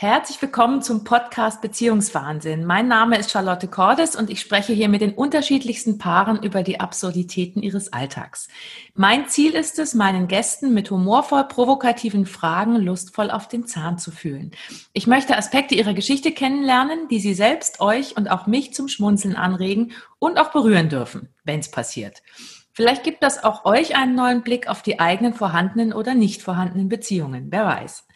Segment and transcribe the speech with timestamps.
[0.00, 2.64] Herzlich willkommen zum Podcast Beziehungswahnsinn.
[2.64, 6.78] Mein Name ist Charlotte Cordes und ich spreche hier mit den unterschiedlichsten Paaren über die
[6.78, 8.46] Absurditäten ihres Alltags.
[8.94, 14.12] Mein Ziel ist es, meinen Gästen mit humorvoll provokativen Fragen lustvoll auf den Zahn zu
[14.12, 14.52] fühlen.
[14.92, 19.34] Ich möchte Aspekte ihrer Geschichte kennenlernen, die sie selbst euch und auch mich zum Schmunzeln
[19.34, 19.90] anregen
[20.20, 22.22] und auch berühren dürfen, wenn es passiert.
[22.72, 26.88] Vielleicht gibt das auch euch einen neuen Blick auf die eigenen vorhandenen oder nicht vorhandenen
[26.88, 27.48] Beziehungen.
[27.50, 28.06] Wer weiß.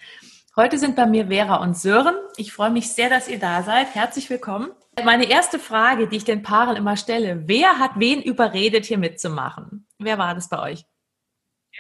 [0.55, 2.15] Heute sind bei mir Vera und Sören.
[2.37, 3.95] Ich freue mich sehr, dass ihr da seid.
[3.95, 4.71] Herzlich willkommen.
[5.03, 9.87] Meine erste Frage, die ich den Paaren immer stelle, wer hat wen überredet, hier mitzumachen?
[9.99, 10.85] Wer war das bei euch?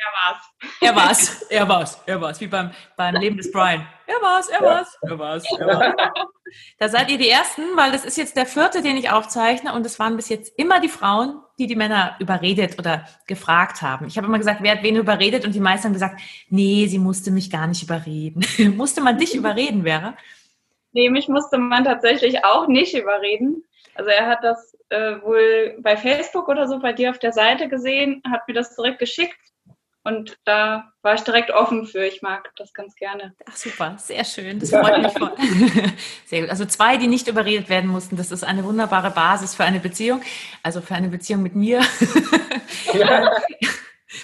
[0.03, 0.57] Er war's.
[0.81, 1.43] Er war's.
[1.49, 2.03] Er war's.
[2.07, 2.41] Er war's.
[2.41, 3.87] Wie beim, beim Leben des Brian.
[4.07, 4.49] Er war's.
[4.49, 4.99] Er war's.
[5.03, 5.45] Er war's.
[5.59, 5.95] Er war's.
[6.79, 9.87] Da seid ihr die Ersten, weil das ist jetzt der vierte, den ich aufzeichne und
[9.87, 14.07] es waren bis jetzt immer die Frauen, die die Männer überredet oder gefragt haben.
[14.07, 16.99] Ich habe immer gesagt, wer hat wen überredet und die meisten haben gesagt, nee, sie
[16.99, 18.45] musste mich gar nicht überreden.
[18.77, 20.15] musste man dich überreden, Vera?
[20.93, 23.65] Nee, mich musste man tatsächlich auch nicht überreden.
[23.95, 27.69] Also er hat das äh, wohl bei Facebook oder so bei dir auf der Seite
[27.69, 29.52] gesehen, hat mir das direkt geschickt
[30.05, 32.05] und da war ich direkt offen für.
[32.05, 33.35] Ich mag das ganz gerne.
[33.49, 34.59] Ach super, sehr schön.
[34.59, 35.33] Das freut mich voll.
[36.27, 36.51] Sehr gut.
[36.51, 38.17] Also zwei, die nicht überredet werden mussten.
[38.17, 40.21] Das ist eine wunderbare Basis für eine Beziehung.
[40.63, 41.81] Also für eine Beziehung mit mir.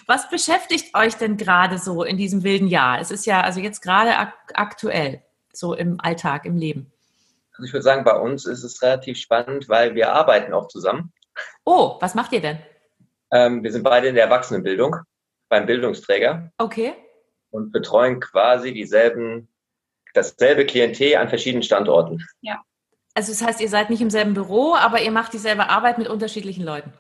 [0.06, 3.00] Was beschäftigt euch denn gerade so in diesem wilden Jahr?
[3.00, 6.92] Es ist ja also jetzt gerade ak aktuell, so im Alltag, im Leben.
[7.52, 11.12] Also ich würde sagen, bei uns ist es relativ spannend, weil wir arbeiten auch zusammen.
[11.64, 12.58] Oh, was macht ihr denn?
[13.30, 14.96] Ähm, wir sind beide in der Erwachsenenbildung
[15.48, 16.52] beim Bildungsträger.
[16.58, 16.94] Okay.
[17.50, 19.48] Und betreuen quasi dieselben,
[20.14, 22.24] dasselbe Klientel an verschiedenen Standorten.
[22.40, 22.62] Ja.
[23.14, 26.08] Also das heißt, ihr seid nicht im selben Büro, aber ihr macht dieselbe Arbeit mit
[26.08, 26.92] unterschiedlichen Leuten.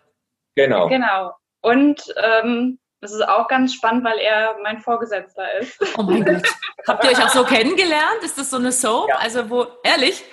[0.56, 0.88] Genau.
[0.88, 1.32] Genau.
[1.60, 5.80] Und ähm, das ist auch ganz spannend, weil er mein Vorgesetzter ist.
[5.96, 6.42] Oh mein Gott.
[6.86, 8.22] Habt ihr euch auch so kennengelernt?
[8.22, 9.08] Ist das so eine Soap?
[9.08, 9.18] Ja.
[9.18, 10.24] Also wo, ehrlich?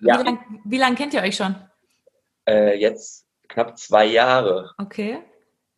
[0.00, 0.20] Ja.
[0.20, 1.54] Wie lange lang kennt ihr euch schon?
[2.48, 4.72] Äh, jetzt knapp zwei Jahre.
[4.78, 5.22] Okay.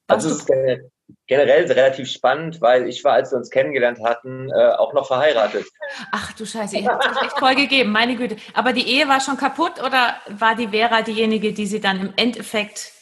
[0.07, 0.51] Also es ist
[1.27, 5.67] generell relativ spannend, weil ich war, als wir uns kennengelernt hatten, äh, auch noch verheiratet.
[6.13, 8.37] Ach du Scheiße, ihr habt euch echt voll gegeben, meine Güte.
[8.55, 12.13] Aber die Ehe war schon kaputt oder war die Vera diejenige, die sie dann im
[12.17, 12.93] Endeffekt...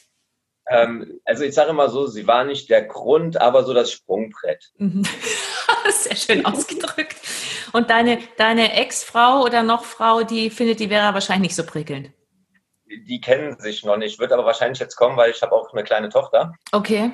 [0.68, 4.72] Ähm, also ich sage immer so, sie war nicht der Grund, aber so das Sprungbrett.
[4.78, 5.04] Mhm.
[5.90, 7.16] Sehr schön ausgedrückt.
[7.72, 12.10] Und deine, deine Ex-Frau oder noch Frau, die findet die Vera wahrscheinlich nicht so prickelnd.
[12.88, 15.84] Die kennen sich noch nicht, wird aber wahrscheinlich jetzt kommen, weil ich habe auch eine
[15.84, 16.52] kleine Tochter.
[16.72, 17.12] Okay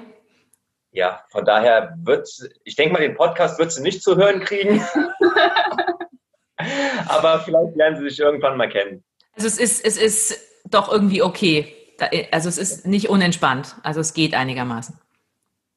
[0.93, 2.29] ja, von daher wird,
[2.65, 4.85] ich denke mal, den Podcast wird sie nicht zu hören kriegen.
[7.09, 9.03] Aber vielleicht lernen sie sich irgendwann mal kennen.
[9.35, 11.75] Also es ist, es ist doch irgendwie okay.
[12.31, 13.77] Also es ist nicht unentspannt.
[13.83, 14.99] Also es geht einigermaßen.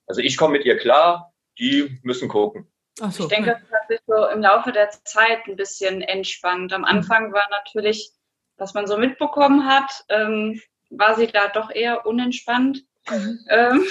[0.08, 2.68] Also ich komme mit ihr klar, die müssen gucken.
[2.98, 6.72] So, ich denke, das hat sich so im Laufe der Zeit ein bisschen entspannt.
[6.74, 8.12] Am Anfang war natürlich,
[8.58, 12.84] was man so mitbekommen hat, ähm, war sie da doch eher unentspannt.
[13.10, 13.40] Mhm.
[13.50, 13.86] Ähm,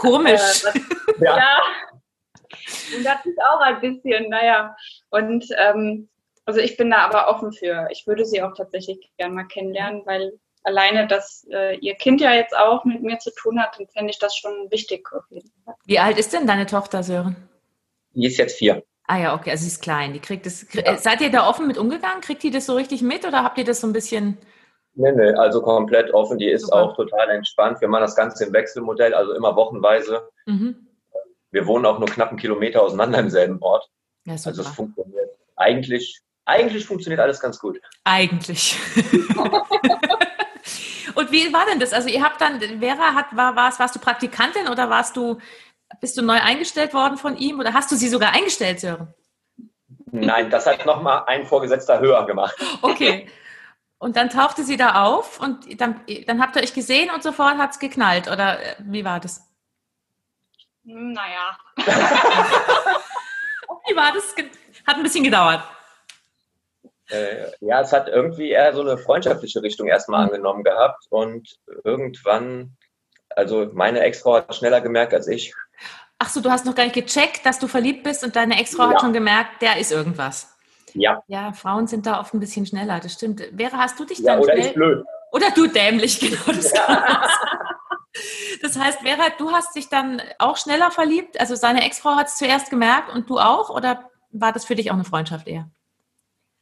[0.00, 0.64] Komisch.
[0.64, 0.80] Äh,
[1.24, 1.36] ja.
[1.36, 1.58] ja.
[2.96, 4.74] Und das ist auch ein bisschen, naja.
[5.10, 6.08] Und ähm,
[6.44, 7.86] also ich bin da aber offen für.
[7.90, 10.32] Ich würde sie auch tatsächlich gerne mal kennenlernen, weil
[10.64, 14.10] alleine, dass äh, ihr Kind ja jetzt auch mit mir zu tun hat, dann fände
[14.10, 15.06] ich das schon wichtig.
[15.84, 17.36] Wie alt ist denn deine Tochter, Sören?
[18.12, 18.82] Die ist jetzt vier.
[19.06, 20.12] Ah ja, okay, also sie ist klein.
[20.12, 20.66] Die kriegt das.
[20.72, 20.96] Ja.
[20.96, 22.20] Seid ihr da offen mit umgegangen?
[22.20, 24.38] Kriegt die das so richtig mit oder habt ihr das so ein bisschen
[24.94, 26.38] Nee, nee, also komplett offen.
[26.38, 26.76] Die ist Super.
[26.76, 27.80] auch total entspannt.
[27.80, 30.28] Wir machen das Ganze im Wechselmodell, also immer wochenweise.
[30.46, 30.86] Mhm.
[31.50, 33.88] Wir wohnen auch nur knapp einen Kilometer auseinander im selben Ort.
[34.24, 35.30] Ja, also es funktioniert.
[35.56, 37.80] Eigentlich, eigentlich funktioniert alles ganz gut.
[38.04, 38.76] Eigentlich.
[41.14, 41.92] Und wie war denn das?
[41.92, 45.38] Also ihr habt dann, Vera hat, war, warst, warst du Praktikantin oder warst du,
[46.00, 49.12] bist du neu eingestellt worden von ihm oder hast du sie sogar eingestellt, Sören?
[50.12, 52.56] Nein, das hat nochmal ein Vorgesetzter höher gemacht.
[52.82, 53.28] Okay.
[54.00, 57.58] Und dann tauchte sie da auf und dann, dann habt ihr euch gesehen und sofort
[57.58, 58.28] hat es geknallt.
[58.28, 59.46] Oder äh, wie war das?
[60.86, 61.58] Hm, naja.
[63.86, 64.34] wie war das?
[64.86, 65.62] Hat ein bisschen gedauert.
[67.10, 70.28] Äh, ja, es hat irgendwie eher so eine freundschaftliche Richtung erstmal mhm.
[70.28, 71.04] angenommen gehabt.
[71.10, 72.78] Und irgendwann,
[73.28, 75.52] also meine Ex-Frau hat schneller gemerkt als ich.
[76.18, 78.84] Ach so, du hast noch gar nicht gecheckt, dass du verliebt bist und deine Ex-Frau
[78.84, 78.92] ja.
[78.92, 80.56] hat schon gemerkt, der ist irgendwas.
[80.94, 81.22] Ja.
[81.26, 83.42] Ja, Frauen sind da oft ein bisschen schneller, das stimmt.
[83.56, 84.72] Vera, hast du dich ja, dann oder schnell...
[84.72, 85.04] blöd.
[85.32, 86.40] Oder du dämlich, genau.
[86.46, 86.72] Das,
[88.62, 91.38] das heißt, Vera, du hast dich dann auch schneller verliebt?
[91.40, 93.70] Also seine Ex-Frau hat es zuerst gemerkt und du auch?
[93.70, 95.70] Oder war das für dich auch eine Freundschaft eher?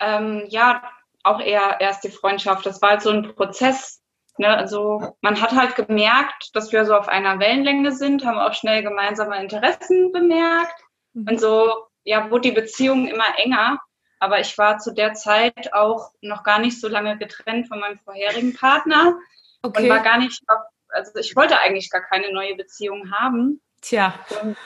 [0.00, 0.82] Ähm, ja,
[1.24, 2.66] auch eher erst die Freundschaft.
[2.66, 4.02] Das war halt so ein Prozess.
[4.38, 4.48] Ne?
[4.48, 8.82] Also man hat halt gemerkt, dass wir so auf einer Wellenlänge sind, haben auch schnell
[8.82, 10.80] gemeinsame Interessen bemerkt.
[11.14, 11.28] Mhm.
[11.28, 13.78] Und so ja, wurde die Beziehung immer enger.
[14.20, 17.98] Aber ich war zu der Zeit auch noch gar nicht so lange getrennt von meinem
[17.98, 19.18] vorherigen Partner
[19.62, 19.82] okay.
[19.82, 20.42] und war gar nicht,
[20.88, 23.60] also ich wollte eigentlich gar keine neue Beziehung haben.
[23.80, 24.14] Tja.
[24.42, 24.56] Und,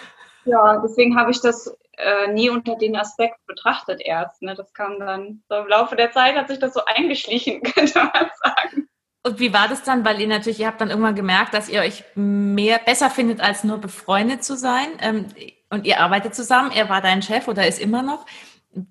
[0.44, 4.42] ja, deswegen habe ich das äh, nie unter den Aspekt betrachtet erst.
[4.42, 4.54] Ne?
[4.54, 8.30] Das kam dann so im Laufe der Zeit hat sich das so eingeschlichen, könnte man
[8.42, 8.88] sagen.
[9.24, 10.04] Und wie war das dann?
[10.04, 13.62] Weil ihr natürlich, ihr habt dann irgendwann gemerkt, dass ihr euch mehr besser findet, als
[13.62, 14.88] nur befreundet zu sein.
[15.00, 15.26] Ähm,
[15.70, 16.72] und ihr arbeitet zusammen.
[16.72, 18.26] Er war dein Chef oder ist immer noch.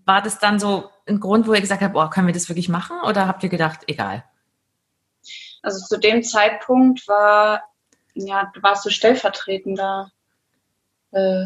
[0.06, 2.70] War das dann so ein Grund, wo ihr gesagt habt, boah, können wir das wirklich
[2.70, 2.98] machen?
[3.08, 4.24] Oder habt ihr gedacht, egal?
[5.64, 7.64] Also zu dem Zeitpunkt war,
[8.14, 10.12] ja, warst du stellvertretender
[11.12, 11.46] äh,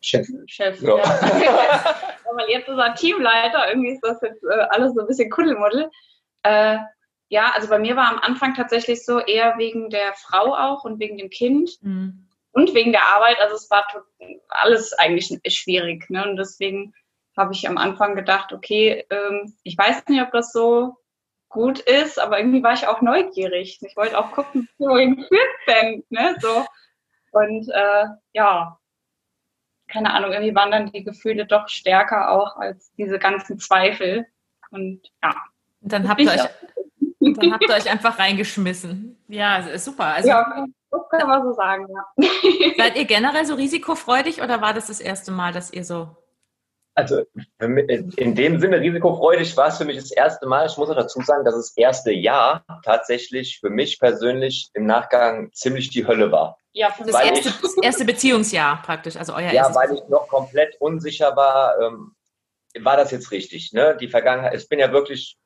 [0.00, 0.26] Chef.
[0.46, 0.96] Chef, ja.
[0.96, 1.04] ja.
[2.34, 5.90] Weil jetzt ist er Teamleiter, irgendwie ist das jetzt äh, alles so ein bisschen Kuddelmuddel.
[6.42, 6.78] Äh,
[7.28, 10.98] ja, also bei mir war am Anfang tatsächlich so eher wegen der Frau auch und
[10.98, 12.26] wegen dem Kind mhm.
[12.52, 13.38] und wegen der Arbeit.
[13.40, 13.86] Also es war
[14.48, 16.10] alles eigentlich schwierig.
[16.10, 16.28] Ne?
[16.28, 16.94] Und deswegen
[17.36, 20.96] habe ich am Anfang gedacht, okay, ähm, ich weiß nicht, ob das so
[21.48, 23.78] gut ist, aber irgendwie war ich auch neugierig.
[23.82, 26.36] Ich wollte auch gucken, wohin führt denn, ne?
[26.40, 26.64] So.
[27.32, 28.78] Und äh, ja,
[29.88, 34.26] keine Ahnung, irgendwie waren dann die Gefühle doch stärker auch als diese ganzen Zweifel.
[34.70, 35.34] Und ja.
[35.80, 36.40] Und dann habt ihr euch
[37.20, 39.22] dann habt ihr euch einfach reingeschmissen.
[39.28, 40.06] Ja, super.
[40.06, 42.28] Also, ja, das kann man so sagen, ja.
[42.76, 46.16] Seid ihr generell so risikofreudig oder war das das erste Mal, dass ihr so
[46.94, 47.22] also
[48.16, 50.66] in dem Sinne risikofreudig war es für mich das erste Mal.
[50.66, 55.50] Ich muss auch dazu sagen, dass das erste Jahr tatsächlich für mich persönlich im Nachgang
[55.52, 56.58] ziemlich die Hölle war.
[56.72, 60.28] Ja, für das, erste, ich, das erste Beziehungsjahr praktisch, also euer Ja, weil ich noch
[60.28, 62.14] komplett unsicher war, ähm,
[62.80, 63.72] war das jetzt richtig?
[63.72, 63.96] Ne?
[64.00, 65.38] Die Vergangenheit, ich bin ja wirklich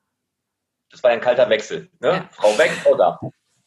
[0.90, 1.90] das war ein kalter Wechsel.
[2.00, 2.08] Ne?
[2.08, 2.28] Ja.
[2.32, 3.20] Frau weg, Frau da.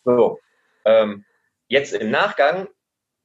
[0.03, 0.39] So.
[0.85, 1.25] Ähm,
[1.67, 2.67] jetzt im Nachgang,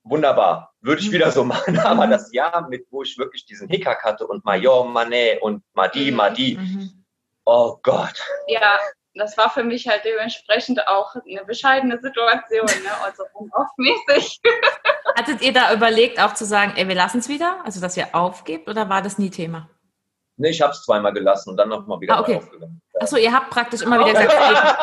[0.03, 0.74] wunderbar.
[0.85, 1.79] Würde ich wieder so machen.
[1.81, 6.11] Aber das Jahr, mit wo ich wirklich diesen Hickhack hatte und Major, Manet und Madi,
[6.11, 6.17] mhm.
[6.17, 6.59] Madi.
[6.61, 7.05] Mhm.
[7.47, 8.23] Oh Gott.
[8.49, 8.79] Ja,
[9.15, 12.91] das war für mich halt dementsprechend auch eine bescheidene Situation, ne?
[13.03, 14.41] also unaufmäßig.
[15.17, 18.15] Hattet ihr da überlegt, auch zu sagen, ey, wir lassen es wieder, also dass ihr
[18.15, 19.71] aufgebt, oder war das nie Thema?
[20.37, 22.37] Nee, ich habe es zweimal gelassen und dann nochmal wieder ah, okay.
[22.37, 22.83] aufgegangen.
[23.01, 24.77] Achso, ihr habt praktisch immer wieder gesagt,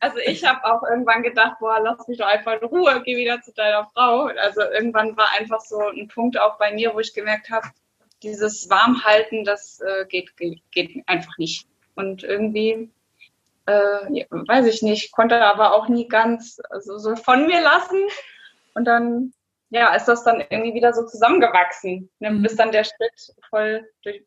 [0.00, 3.42] Also ich habe auch irgendwann gedacht, boah, lass mich doch einfach in Ruhe, geh wieder
[3.42, 4.24] zu deiner Frau.
[4.24, 7.68] Also irgendwann war einfach so ein Punkt auch bei mir, wo ich gemerkt habe,
[8.22, 11.66] dieses Warmhalten, das äh, geht, geht, geht, einfach nicht.
[11.94, 12.90] Und irgendwie,
[13.66, 13.72] äh,
[14.30, 18.00] weiß ich nicht, konnte aber auch nie ganz also so von mir lassen.
[18.74, 19.32] Und dann
[19.70, 22.42] ja, ist das dann irgendwie wieder so zusammengewachsen, ne, mhm.
[22.42, 24.22] bis dann der Schritt voll durch,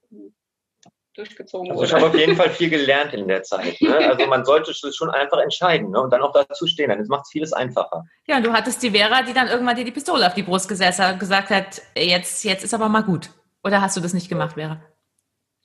[1.13, 1.87] durchgezogen also wurde.
[1.87, 3.79] Ich habe auf jeden Fall viel gelernt in der Zeit.
[3.81, 3.95] Ne?
[3.95, 6.01] Also man sollte schon einfach entscheiden ne?
[6.01, 6.89] und dann auch dazu stehen.
[6.89, 8.05] Dann macht es vieles einfacher.
[8.27, 10.67] Ja, und du hattest die Vera, die dann irgendwann dir die Pistole auf die Brust
[10.67, 13.29] gesetzt hat und gesagt hat, jetzt, jetzt ist aber mal gut.
[13.63, 14.81] Oder hast du das nicht gemacht, Vera?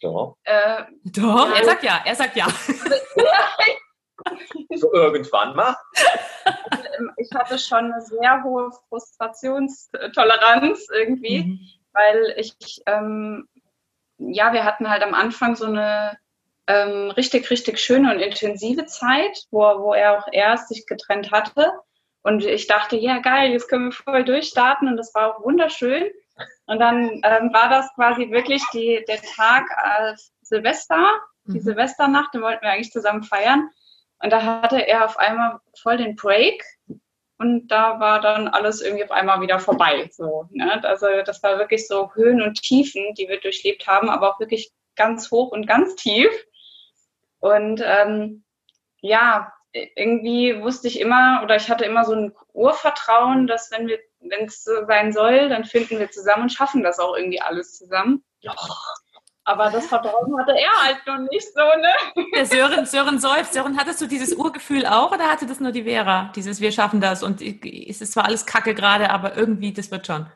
[0.01, 0.37] Doch.
[0.45, 2.47] Äh, Doch, er sagt ja, er sagt ja.
[4.77, 5.75] so irgendwann mal.
[7.17, 11.61] Ich hatte schon eine sehr hohe Frustrationstoleranz irgendwie, mhm.
[11.93, 12.57] weil ich,
[12.87, 13.47] ähm,
[14.19, 16.19] ja, wir hatten halt am Anfang so eine
[16.67, 21.73] ähm, richtig, richtig schöne und intensive Zeit, wo, wo er auch erst sich getrennt hatte.
[22.23, 26.11] Und ich dachte, ja, geil, jetzt können wir voll durchstarten und das war auch wunderschön.
[26.67, 31.09] Und dann ähm, war das quasi wirklich die, der Tag äh, Silvester,
[31.47, 31.63] die mhm.
[31.63, 33.71] Silvesternacht, den wollten wir eigentlich zusammen feiern.
[34.23, 36.63] Und da hatte er auf einmal voll den Break
[37.39, 40.09] und da war dann alles irgendwie auf einmal wieder vorbei.
[40.13, 40.83] So, ne?
[40.85, 44.73] Also das war wirklich so Höhen und Tiefen, die wir durchlebt haben, aber auch wirklich
[44.97, 46.31] ganz hoch und ganz tief.
[47.39, 48.45] Und ähm,
[49.01, 54.01] ja, irgendwie wusste ich immer oder ich hatte immer so ein Urvertrauen, dass wenn wir,
[54.21, 57.79] wenn es so sein soll, dann finden wir zusammen und schaffen das auch irgendwie alles
[57.79, 58.25] zusammen.
[58.41, 58.55] Ja.
[59.49, 62.27] Aber das Vertrauen hatte er halt noch nicht so, ne?
[62.35, 63.55] Der Sören, Sören seufzt.
[63.55, 66.31] Sören, hattest du dieses Urgefühl auch oder hatte das nur die Vera?
[66.37, 70.07] Dieses Wir schaffen das und es ist zwar alles Kacke gerade, aber irgendwie, das wird
[70.07, 70.27] schon.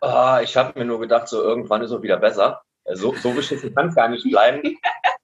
[0.00, 2.60] Oh, ich habe mir nur gedacht, so irgendwann ist es wieder besser.
[2.92, 4.62] So, so beschissen kann es gar nicht bleiben.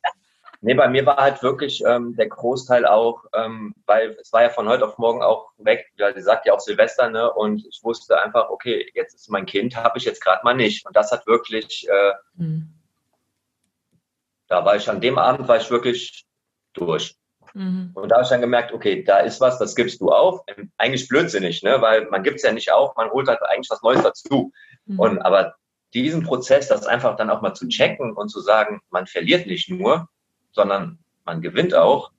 [0.60, 4.50] nee, bei mir war halt wirklich ähm, der Großteil auch, ähm, weil es war ja
[4.50, 5.84] von heute auf morgen auch weg.
[5.96, 7.32] Ja, sie sagt ja auch Silvester, ne?
[7.32, 10.86] Und ich wusste einfach, okay, jetzt ist mein Kind, habe ich jetzt gerade mal nicht.
[10.86, 12.72] Und das hat wirklich äh, mhm
[14.48, 16.24] da war ich an dem Abend, war ich wirklich
[16.72, 17.16] durch.
[17.54, 17.92] Mhm.
[17.94, 20.40] Und da habe ich dann gemerkt, okay, da ist was, das gibst du auf.
[20.76, 21.80] Eigentlich blödsinnig, ne?
[21.80, 24.52] weil man gibt es ja nicht auf, man holt halt eigentlich was Neues dazu.
[24.86, 24.98] Mhm.
[24.98, 25.54] Und aber
[25.94, 29.70] diesen Prozess, das einfach dann auch mal zu checken und zu sagen, man verliert nicht
[29.70, 30.08] nur,
[30.50, 32.10] sondern man gewinnt auch,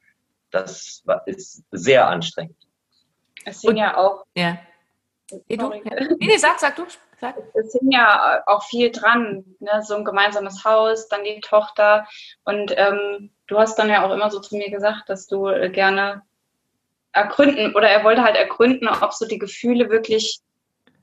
[0.52, 2.56] das ist sehr anstrengend.
[3.44, 4.26] Es sind ja auch.
[4.36, 4.58] Ja.
[5.48, 5.70] Nee, du?
[5.70, 5.82] Nee,
[6.20, 6.86] nee, sag, sag du.
[7.54, 9.82] Es hing ja auch viel dran, ne?
[9.84, 12.08] so ein gemeinsames Haus, dann die Tochter.
[12.44, 15.70] Und ähm, du hast dann ja auch immer so zu mir gesagt, dass du äh,
[15.70, 16.22] gerne
[17.12, 20.40] ergründen oder er wollte halt ergründen, ob so die Gefühle wirklich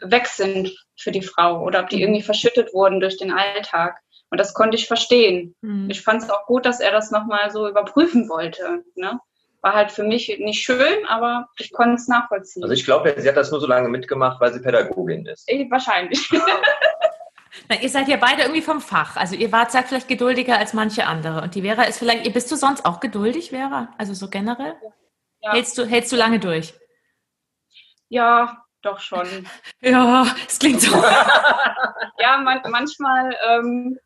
[0.01, 2.03] weg sind für die Frau oder ob die mhm.
[2.03, 4.01] irgendwie verschüttet wurden durch den Alltag.
[4.31, 5.55] Und das konnte ich verstehen.
[5.61, 5.91] Mhm.
[5.91, 8.85] Ich fand es auch gut, dass er das nochmal so überprüfen wollte.
[8.95, 9.19] Ne?
[9.63, 12.65] War halt für mich nicht schön, aber ich konnte es nachvollziehen.
[12.65, 15.49] Also ich glaube, sie hat das nur so lange mitgemacht, weil sie Pädagogin ist.
[15.49, 16.29] Ich, wahrscheinlich.
[17.69, 19.17] Na, ihr seid ja beide irgendwie vom Fach.
[19.17, 21.43] Also ihr wart seid vielleicht geduldiger als manche andere.
[21.43, 23.89] Und die Vera ist vielleicht, bist du sonst auch geduldig, Vera?
[23.99, 24.75] Also so generell?
[25.41, 25.53] Ja.
[25.53, 26.75] Hältst, du, hältst du lange durch?
[28.09, 29.27] Ja, doch schon.
[29.81, 30.97] Ja, es klingt so.
[32.19, 33.99] ja, man, manchmal ähm,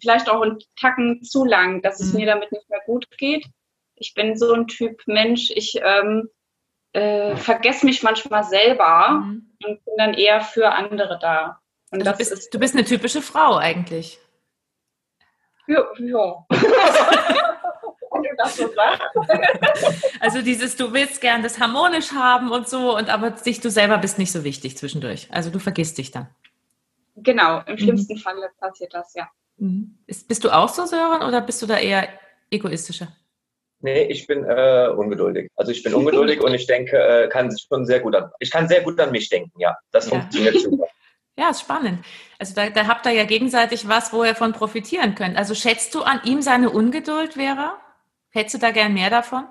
[0.00, 2.20] vielleicht auch einen Tacken zu lang, dass es mhm.
[2.20, 3.46] mir damit nicht mehr gut geht.
[3.96, 6.28] Ich bin so ein Typ Mensch, ich ähm,
[6.92, 9.52] äh, vergesse mich manchmal selber mhm.
[9.64, 11.60] und bin dann eher für andere da.
[11.90, 14.18] Also du, bist, du bist eine typische Frau eigentlich.
[15.66, 15.84] Ja.
[15.98, 16.46] ja.
[18.36, 18.70] das so
[20.20, 23.98] also dieses, du willst gern das harmonisch haben und so, und aber dich, du selber
[23.98, 25.28] bist nicht so wichtig zwischendurch.
[25.30, 26.28] Also du vergisst dich dann.
[27.16, 28.20] Genau, im schlimmsten mhm.
[28.20, 29.28] Fall passiert das, ja.
[29.56, 29.98] Mhm.
[30.06, 32.08] Ist, bist du auch so, Sören, oder bist du da eher
[32.50, 33.08] egoistischer?
[33.84, 35.50] Nee, ich bin äh, ungeduldig.
[35.56, 38.30] Also ich bin ungeduldig und ich denke, äh, kann schon sehr gut an.
[38.38, 39.76] Ich kann sehr gut an mich denken, ja.
[39.92, 40.12] Das ja.
[40.18, 40.86] funktioniert super.
[41.36, 42.04] Ja, ist spannend.
[42.38, 45.36] Also da, da habt ihr ja gegenseitig was, wo ihr von profitieren könnt.
[45.36, 47.76] Also schätzt du an ihm seine Ungeduld, Vera?
[48.30, 49.48] Hättest du da gern mehr davon?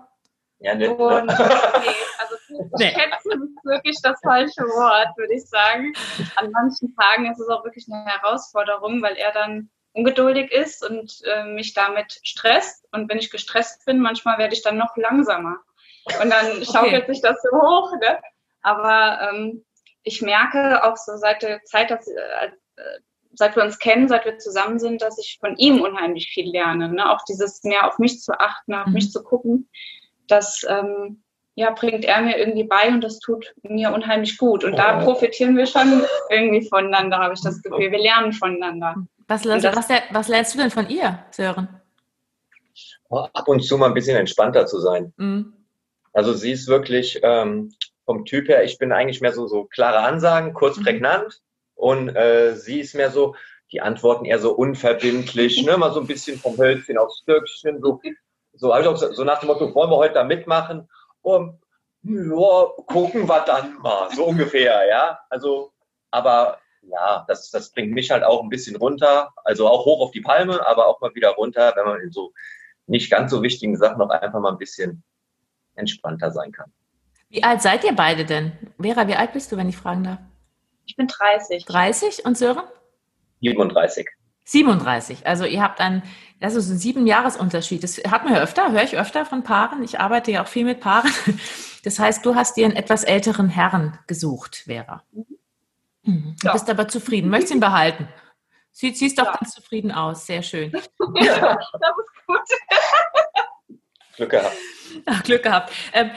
[0.60, 0.90] Ja, ne.
[0.92, 2.36] Und, okay, also
[2.80, 2.86] nee.
[2.86, 5.92] schätzen ist wirklich das falsche Wort, würde ich sagen.
[6.38, 11.22] An manchen Tagen ist es auch wirklich eine Herausforderung, weil er dann ungeduldig ist und
[11.26, 12.86] äh, mich damit stresst.
[12.92, 15.58] Und wenn ich gestresst bin, manchmal werde ich dann noch langsamer.
[16.22, 17.14] Und dann schaukelt okay.
[17.14, 17.92] sich das so hoch.
[18.02, 18.20] Ne?
[18.62, 19.64] Aber ähm,
[20.04, 22.50] ich merke auch so seit der Zeit, dass, äh,
[23.34, 26.90] seit wir uns kennen, seit wir zusammen sind, dass ich von ihm unheimlich viel lerne.
[26.90, 27.10] Ne?
[27.10, 28.94] Auch dieses mehr auf mich zu achten, auf mhm.
[28.94, 29.70] mich zu gucken,
[30.28, 31.24] das ähm,
[31.56, 34.64] ja, bringt er mir irgendwie bei und das tut mir unheimlich gut.
[34.64, 34.78] Und oh.
[34.78, 37.92] da profitieren wir schon irgendwie voneinander, habe ich das Gefühl.
[37.92, 38.96] Wir lernen voneinander.
[39.28, 41.82] Was, was, was, was lernst du denn von ihr, Sören?
[43.10, 45.14] Oh, ab und zu mal ein bisschen entspannter zu sein.
[45.18, 45.54] Mhm.
[46.14, 47.72] Also sie ist wirklich ähm,
[48.06, 50.84] vom Typ her, ich bin eigentlich mehr so, so klare Ansagen, kurz mhm.
[50.84, 51.42] prägnant.
[51.76, 53.36] Und äh, sie ist mehr so,
[53.72, 55.78] die Antworten eher so unverbindlich, ne?
[55.78, 58.00] mal so ein bisschen vom Hölzchen aufs Stöckchen, so,
[58.54, 60.88] so, ich auch so nach dem Motto, wollen wir heute da mitmachen?
[61.24, 61.60] Und
[62.04, 65.20] ja, gucken wir dann mal, so ungefähr, ja.
[65.30, 65.72] Also,
[66.12, 70.12] aber ja, das, das bringt mich halt auch ein bisschen runter, also auch hoch auf
[70.12, 72.34] die Palme, aber auch mal wieder runter, wenn man in so
[72.88, 75.04] nicht ganz so wichtigen Sachen noch einfach mal ein bisschen
[75.76, 76.72] entspannter sein kann.
[77.30, 78.52] Wie alt seid ihr beide denn?
[78.80, 80.20] Vera, wie alt bist du, wenn ich fragen darf?
[80.86, 81.66] Ich bin 30.
[81.66, 82.64] 30 und Sören?
[83.42, 84.08] 37.
[84.46, 85.26] 37.
[85.26, 86.04] Also ihr habt einen,
[86.42, 87.82] das ist ein sieben Jahresunterschied.
[87.84, 89.82] Das hat man ja öfter, höre ich öfter von Paaren.
[89.84, 91.12] Ich arbeite ja auch viel mit Paaren.
[91.84, 95.04] Das heißt, du hast dir einen etwas älteren Herrn gesucht, Vera.
[95.12, 95.26] Mhm.
[96.04, 96.54] Du ja.
[96.54, 98.08] bist aber zufrieden, möchtest ihn behalten.
[98.72, 99.32] Sie, siehst doch ja.
[99.34, 100.72] ganz zufrieden aus, sehr schön.
[100.72, 102.40] Ja, das ist gut.
[104.16, 104.58] Glück gehabt.
[105.06, 105.74] Ach, Glück gehabt.
[105.94, 106.12] Ähm,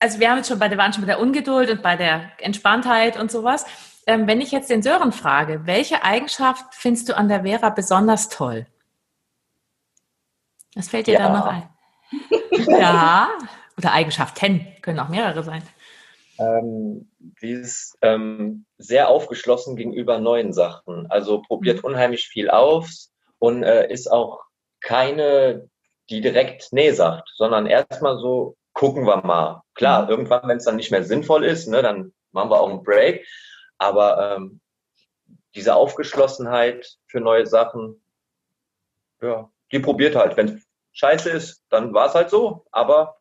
[0.00, 2.32] also wir haben jetzt schon bei der, waren schon bei der Ungeduld und bei der
[2.38, 3.64] Entspanntheit und sowas.
[4.06, 8.28] Ähm, wenn ich jetzt den Sören frage, welche Eigenschaft findest du an der Vera besonders
[8.28, 8.66] toll?
[10.74, 11.28] Was fällt dir ja.
[11.28, 11.68] da noch ein?
[12.50, 13.28] ja,
[13.78, 15.62] oder Eigenschaften, können auch mehrere sein.
[16.42, 21.06] Ähm, die ist ähm, sehr aufgeschlossen gegenüber neuen Sachen.
[21.10, 21.90] Also probiert mhm.
[21.90, 24.42] unheimlich viel aus und äh, ist auch
[24.80, 25.68] keine
[26.10, 29.62] die direkt Nee sagt, sondern erstmal so, gucken wir mal.
[29.74, 30.10] Klar, mhm.
[30.10, 33.26] irgendwann, wenn es dann nicht mehr sinnvoll ist, ne, dann machen wir auch einen Break.
[33.78, 34.60] Aber ähm,
[35.54, 38.02] diese Aufgeschlossenheit für neue Sachen,
[39.20, 40.36] ja, die probiert halt.
[40.36, 43.16] Wenn es scheiße ist, dann war es halt so, aber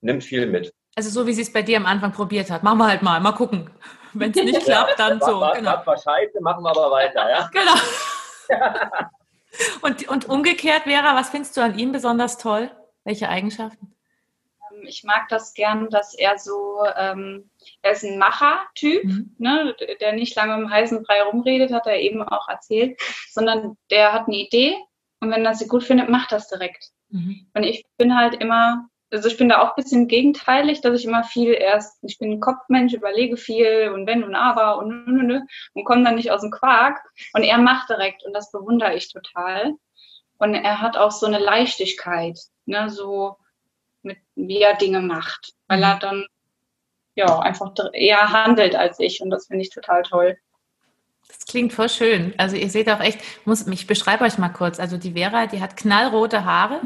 [0.00, 0.74] nimmt viel mit.
[0.96, 2.62] Also so wie sie es bei dir am Anfang probiert hat.
[2.62, 3.70] Machen wir halt mal, mal gucken.
[4.12, 5.40] Wenn es nicht klappt, dann so.
[5.40, 5.82] War, genau.
[5.84, 7.50] war scheiße, machen wir aber weiter, ja?
[8.48, 8.70] Genau.
[9.82, 12.70] Und, und umgekehrt, Vera, was findest du an ihm besonders toll?
[13.04, 13.94] Welche Eigenschaften?
[14.70, 17.48] Ähm, ich mag das gern, dass er so, ähm,
[17.82, 19.34] er ist ein Macher-Typ, mhm.
[19.38, 24.12] ne, der nicht lange im heißen Brei rumredet, hat er eben auch erzählt, sondern der
[24.12, 24.76] hat eine Idee
[25.20, 26.90] und wenn er sie gut findet, macht das direkt.
[27.10, 27.46] Mhm.
[27.54, 31.06] Und ich bin halt immer also ich bin da auch ein bisschen gegenteilig, dass ich
[31.06, 35.30] immer viel erst, ich bin ein Kopfmensch, überlege viel und wenn und aber und und,
[35.30, 37.00] und, und komme dann nicht aus dem Quark.
[37.32, 39.74] Und er macht direkt und das bewundere ich total.
[40.38, 43.36] Und er hat auch so eine Leichtigkeit, ne, so
[44.02, 46.26] mit wie er Dinge macht, weil er dann
[47.14, 50.36] ja einfach eher handelt als ich und das finde ich total toll.
[51.28, 52.34] Das klingt voll schön.
[52.36, 54.78] Also ihr seht auch echt, muss, ich beschreibe euch mal kurz.
[54.78, 56.82] Also die Vera, die hat knallrote Haare.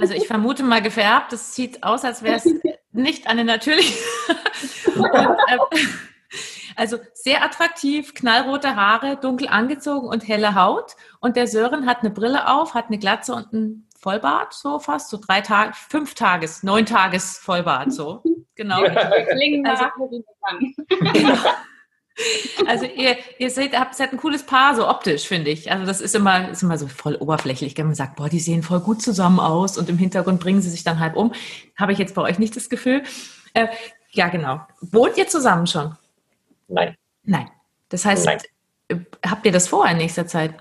[0.00, 1.32] Also ich vermute mal gefärbt.
[1.32, 2.44] Das sieht aus, als wäre es
[2.92, 3.98] nicht eine natürliche.
[4.96, 5.58] Und, äh,
[6.76, 10.96] also sehr attraktiv, knallrote Haare, dunkel angezogen und helle Haut.
[11.20, 15.10] Und der Sören hat eine Brille auf, hat eine Glatze und ein Vollbart, so fast,
[15.10, 18.22] so drei Tage, fünf Tages, neun Tages Vollbart, so.
[18.54, 18.82] Genau.
[18.82, 21.38] also, genau.
[22.66, 25.70] Also ihr, ihr seht, habt, seid ein cooles Paar, so optisch, finde ich.
[25.70, 28.62] Also das ist immer, ist immer so voll oberflächlich, wenn man sagt, boah, die sehen
[28.62, 31.32] voll gut zusammen aus und im Hintergrund bringen sie sich dann halb um.
[31.76, 33.02] Habe ich jetzt bei euch nicht das Gefühl.
[33.54, 33.68] Äh,
[34.10, 34.60] ja, genau.
[34.80, 35.96] Wohnt ihr zusammen schon?
[36.68, 36.96] Nein.
[37.24, 37.50] Nein.
[37.88, 38.38] Das heißt, Nein.
[38.88, 38.96] Äh,
[39.26, 40.54] habt ihr das vor in nächster Zeit?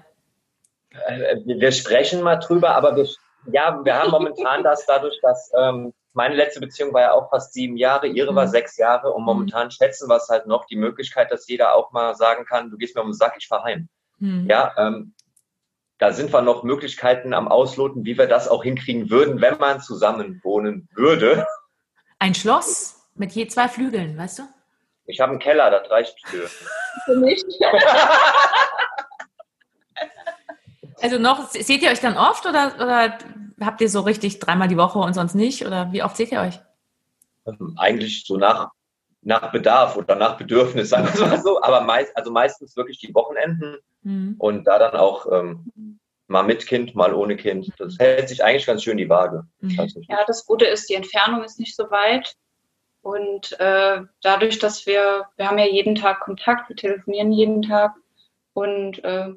[1.08, 3.08] Äh, wir sprechen mal drüber, aber wir,
[3.52, 7.54] ja, wir haben momentan das dadurch, dass ähm, meine letzte Beziehung war ja auch fast
[7.54, 8.36] sieben Jahre, ihre mhm.
[8.36, 9.72] war sechs Jahre und momentan mhm.
[9.72, 12.96] schätzen wir es halt noch die Möglichkeit, dass jeder auch mal sagen kann, du gehst
[12.96, 13.90] mir um den Sack, ich fahr heim.
[14.20, 14.48] Mhm.
[14.50, 15.14] Ja, ähm,
[15.98, 19.82] da sind wir noch Möglichkeiten am Ausloten, wie wir das auch hinkriegen würden, wenn man
[19.82, 21.46] zusammen wohnen würde.
[22.20, 24.44] Ein Schloss mit je zwei Flügeln, weißt du?
[25.06, 26.48] Ich habe einen Keller, das reicht für.
[27.06, 27.44] Für mich.
[31.02, 33.18] also noch, seht ihr euch dann oft oder, oder
[33.62, 35.66] habt ihr so richtig dreimal die Woche und sonst nicht?
[35.66, 36.60] Oder wie oft seht ihr euch?
[37.46, 38.70] Ähm, eigentlich so nach,
[39.22, 41.62] nach Bedarf oder nach Bedürfnis, sagen wir mal so.
[41.62, 44.36] Aber meist, also meistens wirklich die Wochenenden mhm.
[44.38, 47.74] und da dann auch ähm, mal mit Kind, mal ohne Kind.
[47.78, 49.46] Das hält sich eigentlich ganz schön die Waage.
[49.62, 49.88] Mhm.
[50.08, 52.36] Ja, das Gute ist, die Entfernung ist nicht so weit.
[53.02, 57.96] Und äh, dadurch, dass wir, wir haben ja jeden Tag Kontakt, wir telefonieren jeden Tag
[58.54, 59.34] und äh,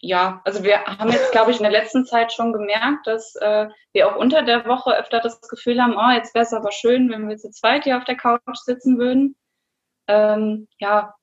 [0.00, 3.68] ja, also wir haben jetzt, glaube ich, in der letzten Zeit schon gemerkt, dass äh,
[3.92, 7.10] wir auch unter der Woche öfter das Gefühl haben, oh, jetzt wäre es aber schön,
[7.10, 9.36] wenn wir zu zweit hier auf der Couch sitzen würden.
[10.06, 11.14] Ähm, ja,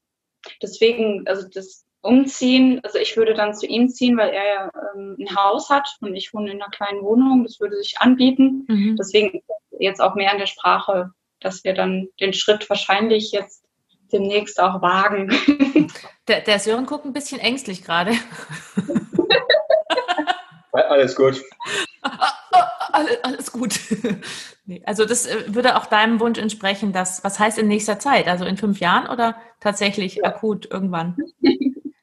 [0.62, 5.18] deswegen, also das Umziehen, also ich würde dann zu ihm ziehen, weil er ja ähm,
[5.20, 8.66] ein Haus hat und ich wohne in einer kleinen Wohnung, das würde sich anbieten.
[8.68, 8.96] Mhm.
[8.96, 9.42] Deswegen
[9.80, 13.65] jetzt auch mehr an der Sprache, dass wir dann den Schritt wahrscheinlich jetzt
[14.16, 15.30] demnächst auch wagen.
[16.28, 18.14] Der, der Sören guckt ein bisschen ängstlich gerade.
[20.72, 21.40] Alles gut.
[22.92, 23.78] Alles, alles gut.
[24.86, 28.30] Also das äh, würde auch deinem Wunsch entsprechen, dass, was heißt in nächster Zeit?
[28.30, 30.24] Also in fünf Jahren oder tatsächlich ja.
[30.24, 31.18] akut irgendwann?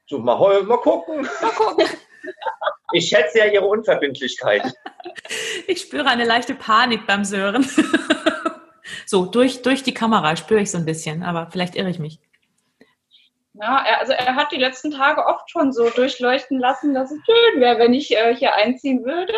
[0.07, 1.23] So, mal, mal gucken.
[1.41, 1.87] Mal gucken.
[2.95, 4.75] Ich schätze ja Ihre Unverbindlichkeit.
[5.67, 7.67] Ich spüre eine leichte Panik beim Sören.
[9.13, 12.19] So, durch, durch die Kamera spüre ich so ein bisschen, aber vielleicht irre ich mich.
[13.53, 17.19] Ja, er, also er hat die letzten Tage oft schon so durchleuchten lassen, dass es
[17.27, 19.35] schön wäre, wenn ich äh, hier einziehen würde.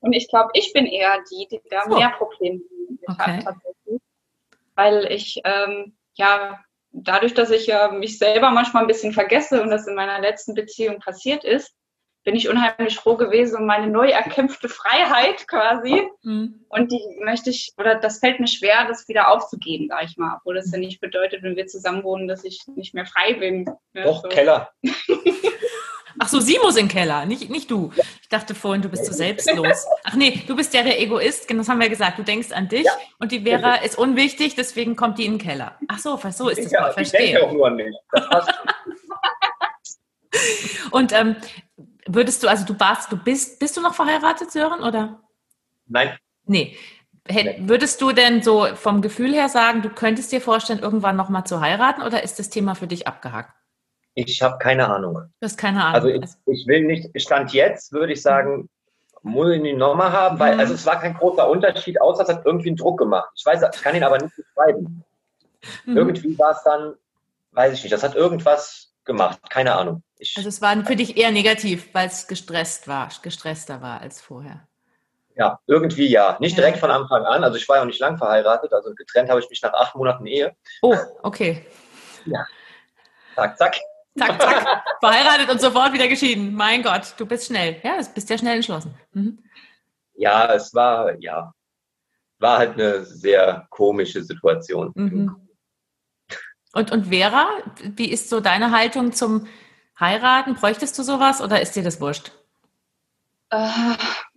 [0.00, 1.98] Und ich glaube, ich bin eher die, die da so.
[1.98, 2.62] mehr Probleme
[3.06, 3.44] okay.
[3.44, 3.56] hat.
[4.76, 6.58] Weil ich, ähm, ja,
[6.90, 10.54] dadurch, dass ich ja mich selber manchmal ein bisschen vergesse und das in meiner letzten
[10.54, 11.74] Beziehung passiert ist,
[12.30, 16.08] bin ich unheimlich froh gewesen um meine neu erkämpfte Freiheit quasi.
[16.22, 16.64] Mhm.
[16.68, 20.36] Und die möchte ich, oder das fällt mir schwer, das wieder aufzugeben, sag ich mal.
[20.38, 23.68] Obwohl das ja nicht bedeutet, wenn wir zusammen wohnen, dass ich nicht mehr frei bin.
[23.94, 24.28] Ja, Doch, so.
[24.28, 24.70] Keller.
[26.20, 27.90] Ach so, sie muss in den Keller, nicht, nicht du.
[28.22, 29.86] Ich dachte vorhin, du bist so selbstlos.
[30.04, 32.16] Ach nee, du bist ja der Egoist, das haben wir gesagt.
[32.16, 32.92] Du denkst an dich ja.
[33.18, 35.78] und die Vera ist unwichtig, deswegen kommt die in den Keller.
[35.88, 36.70] Ach so, so ist das.
[36.70, 37.24] Ja, verstehe.
[37.24, 37.96] Ich denke auch nur an mich.
[38.12, 38.50] Das passt.
[40.90, 41.36] und ähm,
[42.06, 45.20] Würdest du, also du warst, du bist, bist du noch verheiratet, Sören, oder?
[45.86, 46.16] Nein.
[46.44, 46.76] Nee.
[47.58, 51.60] Würdest du denn so vom Gefühl her sagen, du könntest dir vorstellen, irgendwann nochmal zu
[51.60, 53.52] heiraten oder ist das Thema für dich abgehakt?
[54.14, 55.14] Ich habe keine Ahnung.
[55.14, 55.94] Du hast keine Ahnung.
[55.94, 58.68] Also ich, ich, will nicht, Stand jetzt würde ich sagen,
[59.22, 60.60] muss ich ihn nochmal haben, weil mhm.
[60.60, 63.30] also es war kein großer Unterschied, außer es hat irgendwie einen Druck gemacht.
[63.36, 65.04] Ich weiß, ich kann ihn aber nicht beschreiben.
[65.84, 65.96] Mhm.
[65.96, 66.94] Irgendwie war es dann,
[67.52, 70.02] weiß ich nicht, das hat irgendwas gemacht, keine Ahnung.
[70.18, 74.20] Ich, also es war für dich eher negativ, weil es gestresst war, gestresster war als
[74.20, 74.68] vorher.
[75.36, 76.36] Ja, irgendwie ja.
[76.40, 76.80] Nicht direkt ja.
[76.80, 77.42] von Anfang an.
[77.44, 78.72] Also ich war ja auch nicht lang verheiratet.
[78.72, 80.54] Also getrennt habe ich mich nach acht Monaten Ehe.
[80.82, 81.66] Oh, okay.
[82.26, 82.44] Ja.
[83.34, 83.76] Zack, zack.
[84.18, 84.84] Zack, zack.
[85.00, 86.54] Verheiratet und sofort wieder geschieden.
[86.54, 87.76] Mein Gott, du bist schnell.
[87.82, 88.94] Ja, du bist ja schnell entschlossen.
[89.12, 89.38] Mhm.
[90.14, 91.54] Ja, es war, ja,
[92.38, 94.92] war halt eine sehr komische Situation.
[94.94, 95.48] Mhm.
[96.72, 97.48] Und, und Vera,
[97.82, 99.46] wie ist so deine Haltung zum
[99.98, 100.54] heiraten?
[100.54, 102.32] Bräuchtest du sowas oder ist dir das wurscht?
[103.50, 103.68] Äh,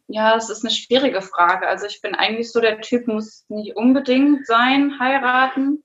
[0.07, 1.67] ja, es ist eine schwierige Frage.
[1.67, 5.83] Also ich bin eigentlich so der Typ, muss nicht unbedingt sein, heiraten.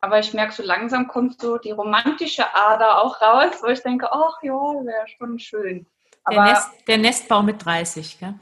[0.00, 4.12] Aber ich merke, so langsam kommt so die romantische Ader auch raus, wo ich denke,
[4.12, 5.86] ach ja, wäre schon schön.
[6.22, 8.34] Aber der, Nest, der, Nestbau mit 30, gell?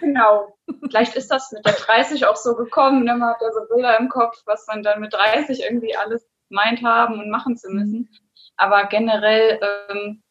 [0.00, 0.06] Mhm.
[0.06, 0.56] Genau.
[0.88, 3.04] Vielleicht ist das mit der 30 auch so gekommen.
[3.04, 3.16] Ne?
[3.16, 6.82] Man hat ja so Bilder im Kopf, was man dann mit 30 irgendwie alles meint
[6.82, 8.08] haben und machen zu müssen.
[8.56, 10.22] aber generell ähm,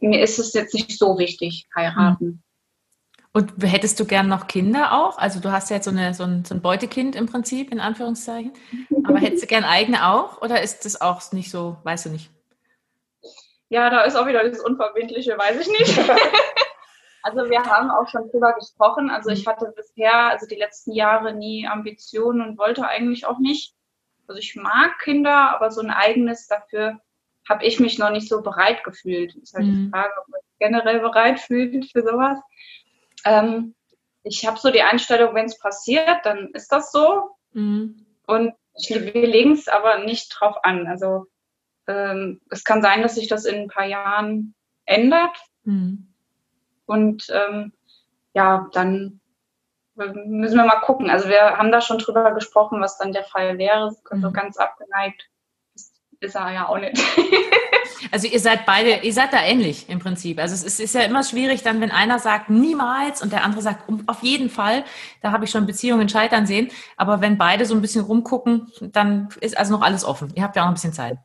[0.00, 2.42] mir ist es jetzt nicht so wichtig, heiraten.
[3.32, 5.18] Und hättest du gern noch Kinder auch?
[5.18, 7.80] Also du hast ja jetzt so, eine, so, ein, so ein Beutekind im Prinzip, in
[7.80, 8.52] Anführungszeichen.
[9.04, 10.40] Aber hättest du gern eigene auch?
[10.40, 12.30] Oder ist das auch nicht so, weißt du nicht?
[13.68, 15.98] Ja, da ist auch wieder das Unverbindliche, weiß ich nicht.
[17.26, 19.10] also wir haben auch schon drüber gesprochen.
[19.10, 23.74] Also ich hatte bisher, also die letzten Jahre nie Ambitionen und wollte eigentlich auch nicht.
[24.28, 27.00] Also ich mag Kinder, aber so ein eigenes dafür
[27.48, 29.34] habe ich mich noch nicht so bereit gefühlt.
[29.34, 29.86] Das ist halt mhm.
[29.86, 32.38] die Frage, ob man sich generell bereit fühlt für sowas.
[33.24, 33.74] Ähm,
[34.22, 37.30] ich habe so die Einstellung, wenn es passiert, dann ist das so.
[37.54, 38.06] Mhm.
[38.28, 40.86] Und ich, wir legen es aber nicht drauf an.
[40.86, 41.26] Also
[41.88, 45.36] ähm, es kann sein, dass sich das in ein paar Jahren ändert.
[45.64, 46.12] Mhm.
[46.86, 47.72] Und ähm,
[48.34, 49.20] ja, dann
[49.94, 51.10] müssen wir mal gucken.
[51.10, 53.94] Also wir haben da schon drüber gesprochen, was dann der Fall wäre.
[54.10, 54.32] Also mhm.
[54.32, 55.28] ganz abgeneigt
[56.20, 57.02] ist er ja auch nicht.
[58.12, 60.38] Also ihr seid beide, ihr seid da ähnlich im Prinzip.
[60.38, 63.62] Also es ist, ist, ja immer schwierig dann, wenn einer sagt niemals und der andere
[63.62, 64.84] sagt auf jeden Fall,
[65.22, 66.70] da habe ich schon Beziehungen scheitern sehen.
[66.96, 70.32] Aber wenn beide so ein bisschen rumgucken, dann ist also noch alles offen.
[70.34, 71.18] Ihr habt ja auch ein bisschen Zeit.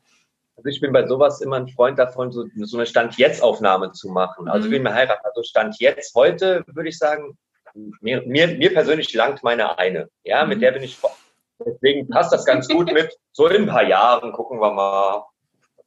[0.56, 4.48] Also ich bin bei sowas immer ein Freund davon, so, so eine Stand-Jetzt-Aufnahme zu machen.
[4.48, 4.74] Also mhm.
[4.74, 7.38] wenn wir heiraten, also Stand jetzt heute würde ich sagen,
[7.74, 10.10] mir, mir, mir persönlich langt meine eine.
[10.24, 10.50] Ja, mhm.
[10.50, 10.98] mit der bin ich
[11.66, 13.16] Deswegen passt das ganz gut mit.
[13.32, 15.26] So in ein paar Jahren gucken wir mal.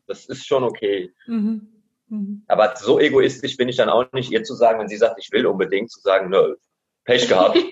[0.07, 1.13] Das ist schon okay.
[1.27, 1.69] Mhm.
[2.09, 2.45] Mhm.
[2.47, 5.33] Aber so egoistisch bin ich dann auch nicht, ihr zu sagen, wenn sie sagt, ich
[5.33, 6.57] will unbedingt, zu sagen, nö,
[7.05, 7.59] Pech gehabt.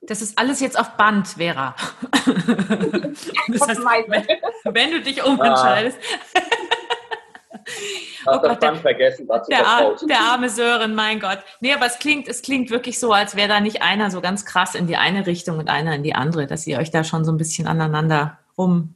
[0.00, 1.76] Das ist alles jetzt auf Band, Vera.
[3.48, 4.26] Das heißt, wenn,
[4.64, 5.98] wenn du dich umentscheidest.
[6.34, 6.40] Ah.
[8.26, 11.38] Oh Gott, der, vergessen, der, Ar der, arme Sören, mein Gott.
[11.60, 14.44] Nee, aber es klingt, es klingt wirklich so, als wäre da nicht einer so ganz
[14.44, 17.24] krass in die eine Richtung und einer in die andere, dass ihr euch da schon
[17.24, 18.94] so ein bisschen aneinander rum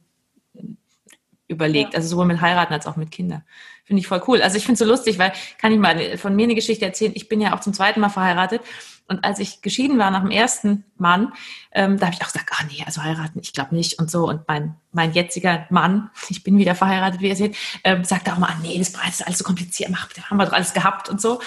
[1.47, 1.93] überlegt.
[1.93, 1.97] Ja.
[1.97, 3.43] Also sowohl mit heiraten als auch mit Kindern.
[3.85, 4.41] Finde ich voll cool.
[4.41, 7.13] Also ich finde es so lustig, weil kann ich mal von mir eine Geschichte erzählen.
[7.15, 8.61] Ich bin ja auch zum zweiten Mal verheiratet
[9.07, 11.33] und als ich geschieden war nach dem ersten Mann,
[11.71, 14.27] ähm, da habe ich auch gesagt, ah nee, also heiraten, ich glaube nicht und so.
[14.27, 18.37] Und mein, mein jetziger Mann, ich bin wieder verheiratet, wie ihr seht, ähm, sagte auch
[18.37, 21.41] mal, ah, nee, das ist alles so kompliziert, haben wir doch alles gehabt und so.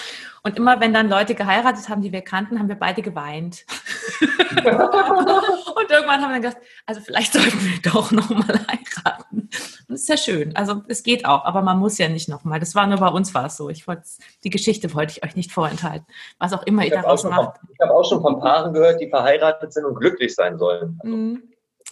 [0.47, 3.65] Und immer wenn dann Leute geheiratet haben, die wir kannten, haben wir beide geweint.
[4.21, 9.41] und irgendwann haben wir dann gedacht, also vielleicht sollten wir doch nochmal heiraten.
[9.41, 9.51] Und
[9.89, 10.55] das ist ja schön.
[10.55, 12.61] Also es geht auch, aber man muss ja nicht nochmal.
[12.61, 13.69] Das war nur bei uns war es so.
[13.69, 14.03] Ich wollte
[14.45, 16.07] die Geschichte wollte ich euch nicht vorenthalten.
[16.39, 17.57] Was auch immer ich ihr daraus macht.
[17.59, 20.97] Von, ich habe auch schon von Paaren gehört, die verheiratet sind und glücklich sein sollen.
[21.03, 21.43] Also, mm.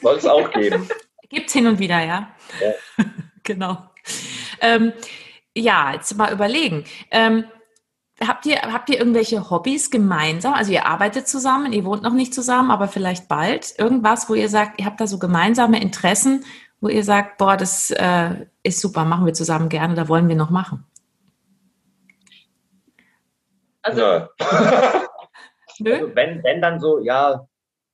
[0.01, 0.87] Soll es auch geben.
[1.29, 2.29] Gibt es hin und wieder, ja.
[2.61, 3.03] ja.
[3.43, 3.83] genau.
[4.61, 4.93] Ähm,
[5.53, 6.85] ja, jetzt mal überlegen.
[7.11, 7.43] Ähm,
[8.21, 10.53] Habt ihr, habt ihr irgendwelche Hobbys gemeinsam?
[10.53, 13.77] Also ihr arbeitet zusammen, ihr wohnt noch nicht zusammen, aber vielleicht bald.
[13.77, 16.45] Irgendwas, wo ihr sagt, ihr habt da so gemeinsame Interessen,
[16.79, 20.35] wo ihr sagt, boah, das äh, ist super, machen wir zusammen gerne, da wollen wir
[20.37, 20.85] noch machen.
[23.81, 24.03] Also,
[24.39, 25.07] also
[25.79, 27.45] wenn, wenn dann so, ja,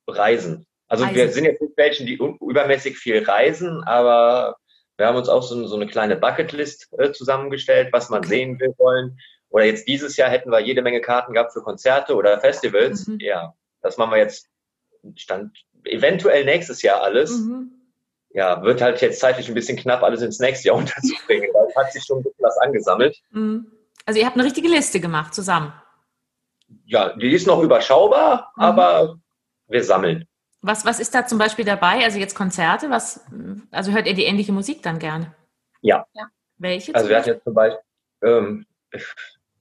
[0.06, 0.66] Reisen.
[0.86, 1.16] Also Reisen.
[1.16, 4.56] wir sind jetzt nicht welchen, die übermäßig viel reisen, aber
[4.98, 8.28] wir haben uns auch so, so eine kleine Bucketlist äh, zusammengestellt, was man okay.
[8.28, 9.18] sehen will wollen.
[9.52, 13.06] Oder jetzt dieses Jahr hätten wir jede Menge Karten gehabt für Konzerte oder Festivals.
[13.06, 13.18] Mhm.
[13.20, 14.48] Ja, das machen wir jetzt,
[15.14, 15.52] stand
[15.84, 17.38] eventuell nächstes Jahr alles.
[17.38, 17.70] Mhm.
[18.30, 21.76] Ja, wird halt jetzt zeitlich ein bisschen knapp, alles ins nächste Jahr unterzubringen, weil es
[21.76, 23.20] hat sich schon ein bisschen was angesammelt.
[23.30, 23.70] Mhm.
[24.06, 25.72] Also ihr habt eine richtige Liste gemacht zusammen.
[26.86, 28.62] Ja, die ist noch überschaubar, mhm.
[28.62, 29.18] aber
[29.68, 30.26] wir sammeln.
[30.62, 32.04] Was, was ist da zum Beispiel dabei?
[32.04, 33.20] Also jetzt Konzerte, was,
[33.70, 35.34] also hört ihr die ähnliche Musik dann gerne?
[35.82, 36.06] Ja.
[36.14, 36.28] ja.
[36.56, 36.94] Welche?
[36.94, 37.82] Also wir hatten jetzt zum Beispiel
[38.22, 38.66] ähm,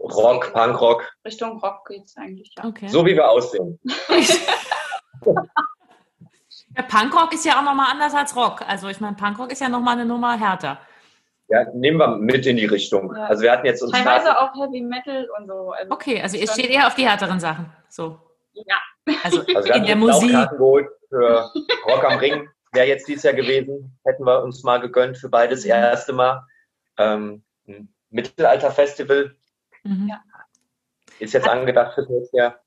[0.04, 1.12] Rock, Punkrock.
[1.26, 2.66] Richtung Rock geht es eigentlich, ja.
[2.66, 2.88] Okay.
[2.88, 3.80] So wie wir aussehen.
[5.26, 8.62] ja, Punkrock ist ja auch nochmal anders als Rock.
[8.68, 10.80] Also ich meine, Punkrock ist ja nochmal eine Nummer härter.
[11.48, 13.14] Ja, nehmen wir mit in die Richtung.
[13.16, 13.26] Ja.
[13.26, 15.72] Also wir hatten jetzt uns Teilweise auch Heavy Metal und so.
[15.72, 17.72] Also okay, also ihr steht eher auf die härteren Sachen.
[17.90, 18.18] So.
[18.54, 18.78] Ja.
[19.24, 20.34] Also, also in der Musik.
[20.36, 21.52] Auch geholt für
[21.86, 23.98] Rock am Ring wäre jetzt dieses Jahr gewesen.
[24.06, 25.72] Hätten wir uns mal gegönnt für beides mhm.
[25.72, 26.46] erste Mal.
[26.98, 27.44] Ähm,
[28.10, 29.36] Mittelalter-Festival
[29.84, 30.12] Mhm.
[31.20, 32.60] Ist jetzt hat, angedacht fürs nächste Jahr.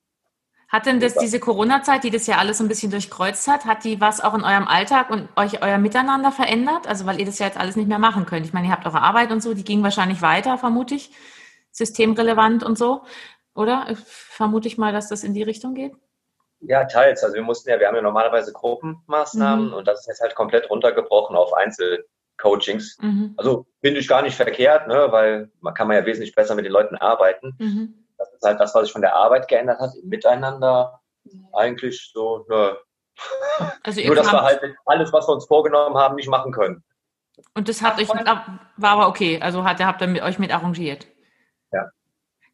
[0.69, 4.01] Hat denn das, diese Corona-Zeit, die das ja alles ein bisschen durchkreuzt hat, hat die
[4.01, 6.89] was auch in eurem Alltag und euch euer Miteinander verändert?
[6.89, 8.47] Also weil ihr das ja jetzt alles nicht mehr machen könnt.
[8.47, 11.13] Ich meine, ihr habt eure Arbeit und so, die ging wahrscheinlich weiter, vermute ich.
[11.71, 13.03] Systemrelevant und so,
[13.55, 13.87] oder?
[14.05, 15.93] Vermute ich mal, dass das in die Richtung geht.
[16.61, 17.23] Ja, teils.
[17.23, 19.75] Also wir mussten ja, wir haben ja normalerweise Gruppenmaßnahmen mhm.
[19.75, 22.07] und das ist jetzt halt komplett runtergebrochen auf Einzel,
[22.45, 22.99] Coachings.
[23.01, 23.33] Mhm.
[23.39, 26.67] Also finde ich gar nicht verkehrt, ne, weil man kann man ja wesentlich besser mit
[26.67, 27.57] den Leuten arbeiten.
[27.59, 28.05] Mhm.
[28.19, 31.01] Das ist halt das, was sich von der Arbeit geändert hat, im Miteinander
[31.55, 32.77] eigentlich so, ne.
[33.83, 36.83] Also Nur, dass wir halt alles, was wir uns vorgenommen haben, nicht machen können.
[37.55, 41.07] Und das hat euch, war aber okay, also hat, habt ihr mit, euch mit arrangiert?
[41.73, 41.89] Ja.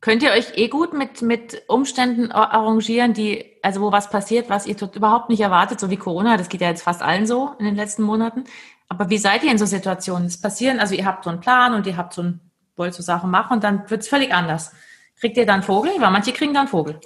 [0.01, 4.67] Könnt ihr euch eh gut mit, mit Umständen arrangieren, die, also wo was passiert, was
[4.67, 7.65] ihr überhaupt nicht erwartet, so wie Corona, das geht ja jetzt fast allen so in
[7.65, 8.45] den letzten Monaten.
[8.91, 10.27] Aber wie seid ihr in so Situationen?
[10.27, 12.41] Es passieren, also ihr habt so einen Plan und ihr habt so ein,
[12.77, 14.75] wollt so Sachen machen und dann wird es völlig anders.
[15.19, 15.93] Kriegt ihr dann Vogel?
[15.99, 16.99] Weil manche kriegen dann Vogel.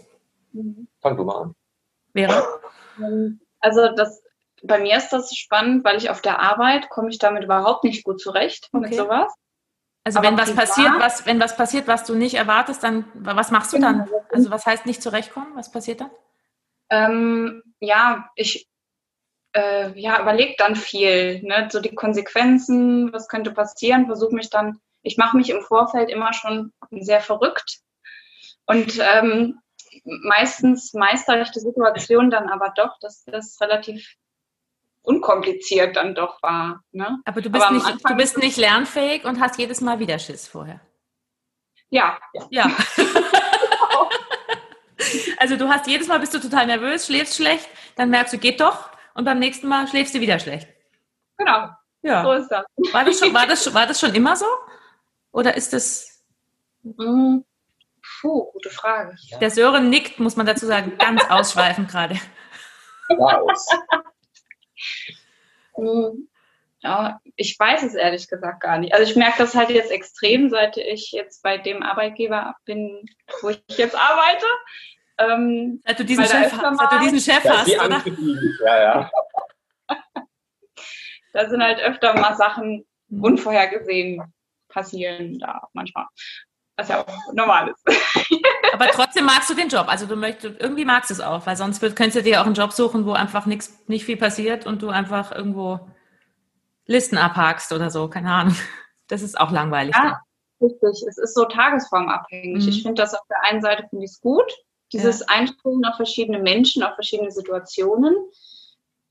[1.03, 1.55] Fang du mal an.
[2.15, 2.43] Wäre?
[3.61, 4.23] Also das,
[4.63, 8.03] bei mir ist das spannend, weil ich auf der Arbeit komme ich damit überhaupt nicht
[8.03, 8.89] gut zurecht okay.
[8.89, 9.33] mit sowas.
[10.05, 13.73] Also wenn was passiert, was, wenn was passiert, was du nicht erwartest, dann was machst
[13.73, 14.07] du dann?
[14.07, 14.25] Genau.
[14.33, 15.49] Also was heißt nicht zurechtkommen?
[15.55, 16.11] Was passiert dann?
[16.91, 18.69] Ähm, ja, ich
[19.55, 21.69] äh, ja, überlege dann viel, ne?
[21.71, 26.33] so die Konsequenzen, was könnte passieren, versuche mich dann, ich mache mich im Vorfeld immer
[26.33, 27.79] schon sehr verrückt
[28.67, 29.61] und ähm,
[30.05, 34.17] meistens meistere ich die Situation dann aber doch, dass das relativ
[35.03, 36.83] unkompliziert dann doch war.
[36.93, 37.21] Ne?
[37.25, 40.49] Aber du bist, Aber nicht, du bist nicht lernfähig und hast jedes Mal wieder Schiss
[40.49, 40.81] vorher.
[41.91, 42.19] Ja.
[42.51, 42.65] Ja.
[45.39, 48.61] also du hast jedes Mal bist du total nervös, schläfst schlecht, dann merkst du, geht
[48.61, 50.69] doch, und beim nächsten Mal schläfst du wieder schlecht.
[51.39, 51.69] Genau.
[52.03, 52.23] Ja.
[52.23, 52.67] So ist das.
[52.93, 54.47] War das schon, war das, war das schon immer so?
[55.33, 56.23] Oder ist das?
[56.83, 57.39] Mm,
[58.21, 59.17] puh, gute Frage.
[59.41, 62.21] Der Sören nickt, muss man dazu sagen, ganz ausschweifend gerade.
[63.09, 63.51] Wow.
[65.77, 66.29] Hm,
[66.81, 68.95] ja, ich weiß es ehrlich gesagt gar nicht.
[68.95, 73.05] Also ich merke das halt jetzt extrem, seit ich jetzt bei dem Arbeitgeber bin,
[73.41, 74.47] wo ich jetzt arbeite.
[75.19, 78.03] Ähm, seit du diesen Chef, seit du diesen Chef hast, oder?
[78.65, 79.11] Ja, ja.
[81.33, 84.23] da sind halt öfter mal Sachen unvorhergesehen
[84.69, 86.07] passieren da manchmal.
[86.77, 87.87] Was ja auch normal ist.
[88.73, 89.87] Aber trotzdem magst du den Job.
[89.87, 92.57] Also du möchtest, irgendwie magst du es auch, weil sonst könntest du dir auch einen
[92.57, 95.89] Job suchen, wo einfach nichts, nicht viel passiert und du einfach irgendwo
[96.87, 98.57] Listen abhakst oder so, keine Ahnung.
[99.07, 99.95] Das ist auch langweilig.
[99.95, 100.21] Ja,
[100.61, 101.05] richtig.
[101.09, 102.65] Es ist so tagesformabhängig.
[102.65, 102.69] Mhm.
[102.69, 104.51] Ich finde das auf der einen Seite finde ich es gut,
[104.95, 105.27] dieses ja.
[105.29, 108.15] Einstellen auf verschiedene Menschen, auf verschiedene Situationen.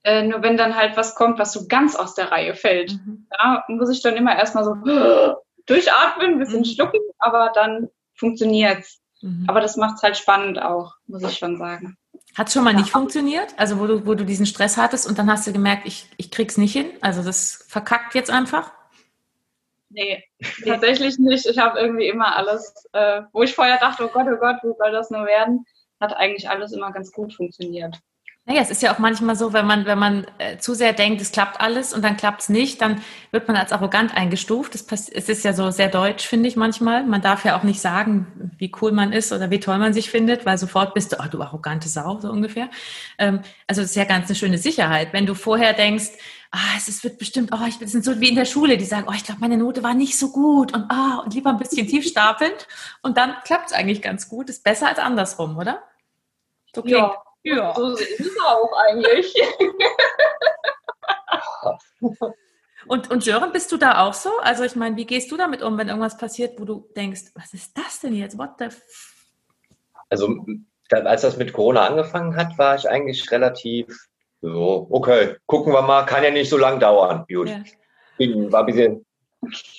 [0.03, 3.27] Äh, nur wenn dann halt was kommt, was so ganz aus der Reihe fällt, mhm.
[3.31, 4.75] ja, muss ich dann immer erstmal so
[5.65, 6.65] durchatmen, ein bisschen mhm.
[6.65, 8.99] schlucken, aber dann funktioniert's.
[9.21, 9.45] Mhm.
[9.47, 11.97] Aber das macht es halt spannend auch, muss ich schon sagen.
[12.35, 12.79] Hat es schon mal ja.
[12.79, 13.53] nicht funktioniert?
[13.57, 16.31] Also wo du, wo du diesen Stress hattest und dann hast du gemerkt, ich, ich
[16.31, 16.87] krieg's nicht hin?
[16.99, 18.71] Also das verkackt jetzt einfach?
[19.93, 20.23] Nee,
[20.65, 21.45] tatsächlich nicht.
[21.45, 24.73] Ich habe irgendwie immer alles, äh, wo ich vorher dachte, oh Gott, oh Gott, wie
[24.77, 25.65] soll das nur werden,
[26.03, 27.99] hat eigentlich alles immer ganz gut funktioniert.
[28.45, 31.21] Naja, es ist ja auch manchmal so, wenn man, wenn man äh, zu sehr denkt,
[31.21, 34.73] es klappt alles und dann klappt es nicht, dann wird man als arrogant eingestuft.
[34.73, 37.05] Das es ist ja so sehr deutsch, finde ich manchmal.
[37.05, 40.09] Man darf ja auch nicht sagen, wie cool man ist oder wie toll man sich
[40.11, 42.69] findet, weil sofort bist du, oh, du arrogante Sau, so ungefähr.
[43.17, 45.13] Ähm, also das ist ja ganz eine schöne Sicherheit.
[45.13, 46.09] Wenn du vorher denkst,
[46.51, 49.13] ah, es wird bestimmt, oh, ich bin so wie in der Schule, die sagen, oh,
[49.15, 52.05] ich glaube, meine Note war nicht so gut und ah, und lieber ein bisschen tief
[52.05, 52.67] stapelnd
[53.01, 54.49] und dann klappt es eigentlich ganz gut.
[54.49, 55.81] Ist besser als andersrum, oder?
[56.75, 56.97] So klingt.
[56.97, 57.23] Ja.
[57.43, 57.73] Ja.
[57.75, 59.35] So ist es auch eigentlich.
[62.87, 64.29] und, und Sören, bist du da auch so?
[64.41, 67.53] Also ich meine, wie gehst du damit um, wenn irgendwas passiert, wo du denkst, was
[67.53, 68.37] ist das denn jetzt?
[68.37, 68.67] What the
[70.09, 70.45] also
[70.89, 73.87] als das mit Corona angefangen hat, war ich eigentlich relativ
[74.41, 77.25] so, okay, gucken wir mal, kann ja nicht so lang dauern.
[77.27, 77.49] Gut.
[77.49, 78.51] Ja.
[78.51, 79.05] War ein bisschen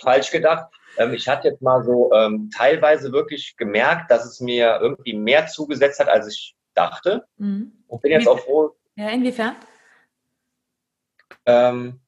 [0.01, 0.67] falsch gedacht.
[0.97, 5.47] Ähm, ich hatte jetzt mal so ähm, teilweise wirklich gemerkt, dass es mir irgendwie mehr
[5.47, 7.27] zugesetzt hat, als ich dachte.
[7.37, 7.73] Mhm.
[7.87, 8.75] Und bin jetzt auch froh.
[8.97, 9.57] Ja, inwiefern?
[11.47, 12.01] Ähm,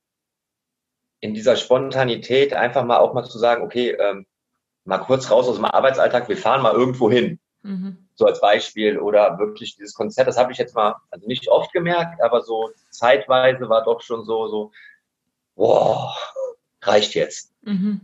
[1.21, 4.27] in dieser Spontanität einfach mal auch mal zu sagen, okay, ähm,
[4.85, 7.39] mal kurz raus aus dem Arbeitsalltag, wir fahren mal irgendwo hin.
[7.63, 8.09] Mhm.
[8.15, 11.73] So als Beispiel oder wirklich dieses Konzert, das habe ich jetzt mal, also nicht oft
[11.73, 14.73] gemerkt, aber so zeitweise war doch schon so, so,
[15.57, 16.17] boah,
[16.83, 17.53] reicht jetzt.
[17.63, 18.01] Mhm.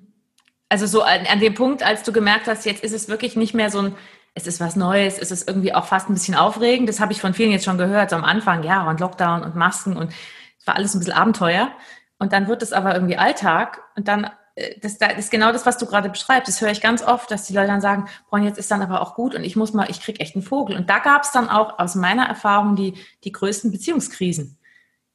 [0.69, 3.55] Also so an, an, dem Punkt, als du gemerkt hast, jetzt ist es wirklich nicht
[3.55, 3.95] mehr so ein
[4.35, 6.89] es ist was Neues, es ist irgendwie auch fast ein bisschen aufregend.
[6.89, 9.57] Das habe ich von vielen jetzt schon gehört, so am Anfang, ja, und Lockdown und
[9.57, 10.13] Masken und
[10.59, 11.71] es war alles ein bisschen Abenteuer.
[12.19, 15.67] Und dann wird es aber irgendwie Alltag und dann, äh, das, das ist genau das,
[15.67, 16.49] was du gerade beschreibst.
[16.49, 19.01] Das höre ich ganz oft, dass die Leute dann sagen, boah, jetzt ist dann aber
[19.03, 20.77] auch gut und ich muss mal, ich krieg echt einen Vogel.
[20.77, 24.59] Und da gab es dann auch aus meiner Erfahrung die, die größten Beziehungskrisen.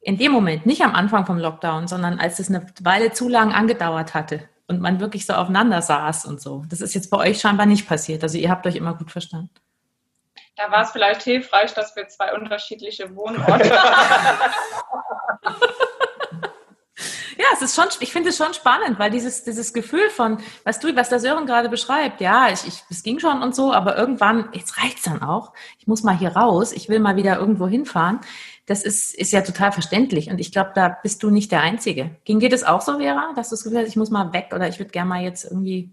[0.00, 3.52] In dem Moment, nicht am Anfang vom Lockdown, sondern als es eine Weile zu lang
[3.52, 6.64] angedauert hatte und man wirklich so aufeinander saß und so.
[6.68, 8.22] Das ist jetzt bei euch scheinbar nicht passiert.
[8.22, 9.50] Also ihr habt euch immer gut verstanden.
[10.56, 14.52] Da war es vielleicht hilfreich, dass wir zwei unterschiedliche Wohnorte haben.
[17.38, 20.80] Ja, es ist schon, ich finde es schon spannend, weil dieses, dieses Gefühl von, was
[20.80, 23.96] du, was der Sören gerade beschreibt, ja, ich, ich, es ging schon und so, aber
[23.96, 25.52] irgendwann, jetzt reicht's dann auch.
[25.78, 28.18] Ich muss mal hier raus, ich will mal wieder irgendwo hinfahren.
[28.68, 30.28] Das ist, ist ja total verständlich.
[30.30, 32.16] Und ich glaube, da bist du nicht der Einzige.
[32.24, 34.52] Ging dir das auch so, Vera, dass du das Gefühl hast, ich muss mal weg
[34.54, 35.90] oder ich würde gerne mal jetzt irgendwie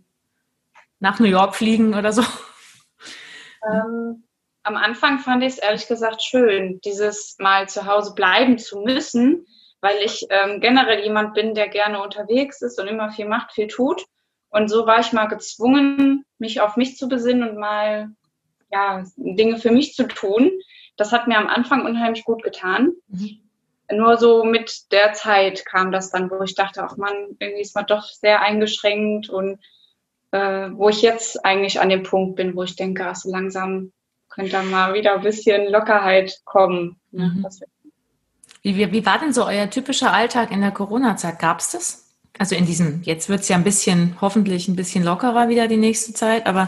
[1.00, 2.22] nach New York fliegen oder so?
[3.68, 4.24] Ähm,
[4.64, 9.48] am Anfang fand ich es ehrlich gesagt schön, dieses Mal zu Hause bleiben zu müssen,
[9.80, 13.68] weil ich ähm, generell jemand bin, der gerne unterwegs ist und immer viel macht, viel
[13.68, 14.04] tut.
[14.50, 18.10] Und so war ich mal gezwungen, mich auf mich zu besinnen und mal
[18.72, 20.52] ja, Dinge für mich zu tun.
[20.98, 22.94] Das hat mir am Anfang unheimlich gut getan.
[23.08, 23.40] Mhm.
[23.92, 27.76] Nur so mit der Zeit kam das dann, wo ich dachte, ach man, irgendwie ist
[27.76, 29.60] man doch sehr eingeschränkt und
[30.32, 33.92] äh, wo ich jetzt eigentlich an dem Punkt bin, wo ich denke, ach so langsam
[34.30, 36.98] könnte da mal wieder ein bisschen Lockerheit kommen.
[37.12, 37.46] Mhm.
[38.62, 41.40] Wie, wie, war denn so euer typischer Alltag in der Corona-Zeit?
[41.40, 42.16] Gab es das?
[42.38, 45.78] Also in diesem, jetzt wird es ja ein bisschen, hoffentlich ein bisschen lockerer wieder die
[45.78, 46.68] nächste Zeit, aber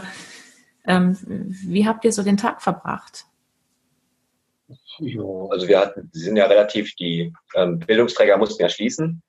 [0.86, 3.26] ähm, wie habt ihr so den Tag verbracht?
[5.50, 9.22] Also wir hatten, sie sind ja relativ, die ähm, Bildungsträger mussten ja schließen.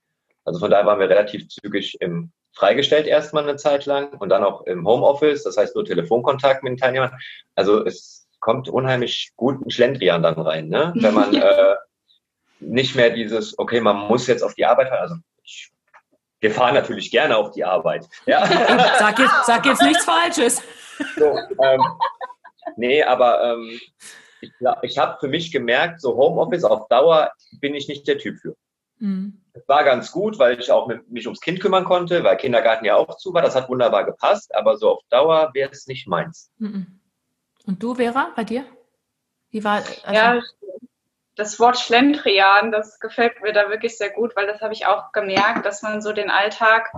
[0.45, 4.43] Also von daher waren wir relativ zügig im freigestellt erstmal eine Zeit lang und dann
[4.43, 7.11] auch im Homeoffice, das heißt nur Telefonkontakt mit den Teilnehmern.
[7.55, 10.93] Also es kommt unheimlich gut ein Schlendrian dann rein, ne?
[10.97, 11.75] wenn man äh,
[12.59, 15.71] nicht mehr dieses, okay, man muss jetzt auf die Arbeit, also ich,
[16.41, 18.07] wir fahren natürlich gerne auf die Arbeit.
[18.25, 18.45] Ja?
[18.99, 20.61] Sag, jetzt, sag jetzt nichts Falsches.
[21.17, 21.81] So, ähm,
[22.75, 23.79] nee, aber ähm,
[24.41, 28.37] ich, ich habe für mich gemerkt, so Homeoffice auf Dauer bin ich nicht der Typ
[28.39, 28.55] für.
[28.99, 29.41] Mhm.
[29.53, 32.85] Das war ganz gut, weil ich auch mit, mich ums Kind kümmern konnte, weil Kindergarten
[32.85, 33.41] ja auch zu war.
[33.41, 36.51] Das hat wunderbar gepasst, aber so auf Dauer wäre es nicht meins.
[36.57, 36.99] Mhm.
[37.65, 38.65] Und du, Vera, bei dir?
[39.51, 40.41] Wie war also Ja,
[41.35, 45.11] das Wort Schlendrian, das gefällt mir da wirklich sehr gut, weil das habe ich auch
[45.11, 46.91] gemerkt, dass man so den Alltag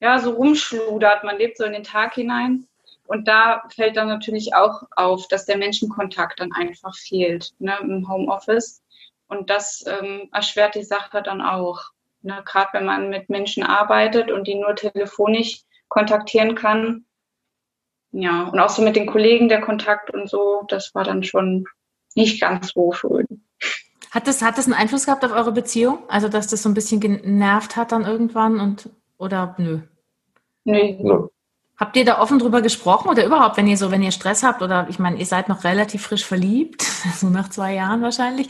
[0.00, 1.24] ja so rumschludert.
[1.24, 2.66] Man lebt so in den Tag hinein.
[3.08, 8.06] Und da fällt dann natürlich auch auf, dass der Menschenkontakt dann einfach fehlt ne, im
[8.06, 8.82] Homeoffice.
[9.28, 11.80] Und das ähm, erschwert die Sache dann auch.
[12.20, 12.42] Ne?
[12.44, 17.06] Gerade wenn man mit Menschen arbeitet und die nur telefonisch kontaktieren kann.
[18.10, 21.64] Ja, und auch so mit den Kollegen der Kontakt und so, das war dann schon
[22.14, 23.26] nicht ganz so schön.
[24.10, 26.00] Hat das, hat das einen Einfluss gehabt auf eure Beziehung?
[26.08, 29.80] Also, dass das so ein bisschen genervt hat dann irgendwann und oder nö?
[30.64, 30.98] Nee.
[31.78, 34.62] Habt ihr da offen drüber gesprochen oder überhaupt, wenn ihr so, wenn ihr Stress habt
[34.62, 36.82] oder ich meine, ihr seid noch relativ frisch verliebt,
[37.14, 38.48] so nach zwei Jahren wahrscheinlich.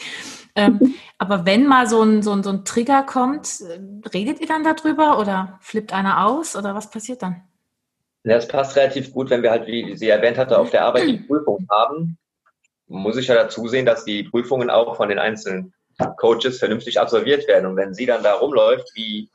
[0.55, 3.63] Ähm, aber wenn mal so ein, so, ein, so ein Trigger kommt,
[4.13, 7.43] redet ihr dann darüber oder flippt einer aus oder was passiert dann?
[8.25, 11.09] Ja, es passt relativ gut, wenn wir halt, wie sie erwähnt hatte, auf der Arbeit
[11.09, 12.19] die Prüfung haben
[12.89, 15.75] muss ich ja dazu sehen, dass die Prüfungen auch von den einzelnen
[16.17, 17.67] Coaches vernünftig absolviert werden.
[17.67, 19.31] Und wenn sie dann da rumläuft, wie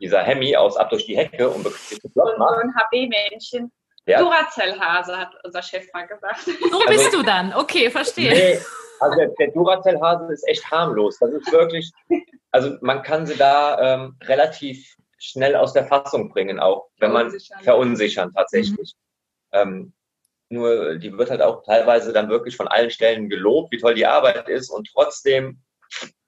[0.00, 3.72] dieser Hemmy aus Ab durch die Hecke und bekriegt und ein HB-Männchen.
[4.06, 4.20] Ja.
[4.20, 6.44] Duracell-Hase, hat unser Chef mal gesagt.
[6.44, 7.52] So bist also, du dann.
[7.54, 8.30] Okay, verstehe.
[8.30, 8.58] Nee,
[9.00, 11.18] also der, der Duracell-Hase ist echt harmlos.
[11.18, 11.90] Das ist wirklich,
[12.52, 17.32] also man kann sie da ähm, relativ schnell aus der Fassung bringen, auch wenn man
[17.62, 18.94] verunsichern tatsächlich.
[19.52, 19.58] Mhm.
[19.58, 19.92] Ähm,
[20.48, 24.06] nur die wird halt auch teilweise dann wirklich von allen Stellen gelobt, wie toll die
[24.06, 25.60] Arbeit ist und trotzdem,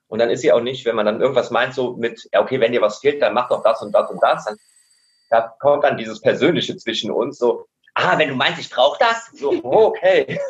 [0.09, 2.59] und dann ist sie auch nicht, wenn man dann irgendwas meint, so mit, ja, okay,
[2.59, 4.57] wenn dir was fehlt, dann mach doch das und das und das, dann
[5.29, 9.29] da kommt dann dieses Persönliche zwischen uns, so, ah, wenn du meinst, ich brauche das,
[9.33, 10.39] so, okay.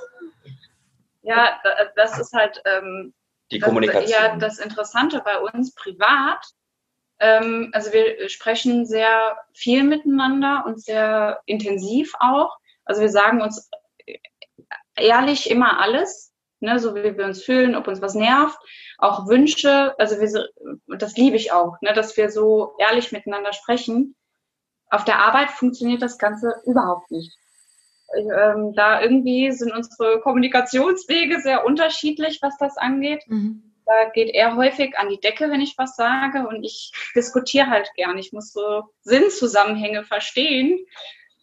[1.21, 1.61] Ja,
[1.95, 3.13] das ist halt ähm,
[3.51, 4.09] die Kommunikation.
[4.09, 6.43] ja, das Interessante bei uns privat.
[7.19, 12.57] Ähm, also wir sprechen sehr viel miteinander und sehr intensiv auch.
[12.85, 13.69] Also wir sagen uns
[14.95, 16.28] ehrlich immer alles,
[16.59, 18.57] ne, so wie wir uns fühlen, ob uns was nervt,
[18.97, 19.95] auch Wünsche.
[19.97, 20.49] Also wir,
[20.97, 24.15] das liebe ich auch, ne, dass wir so ehrlich miteinander sprechen.
[24.89, 27.31] Auf der Arbeit funktioniert das Ganze überhaupt nicht.
[28.15, 33.23] Ähm, da irgendwie sind unsere Kommunikationswege sehr unterschiedlich, was das angeht.
[33.27, 33.63] Mhm.
[33.85, 37.89] Da geht er häufig an die Decke, wenn ich was sage, und ich diskutiere halt
[37.95, 38.17] gern.
[38.17, 40.79] Ich muss so Sinnzusammenhänge verstehen.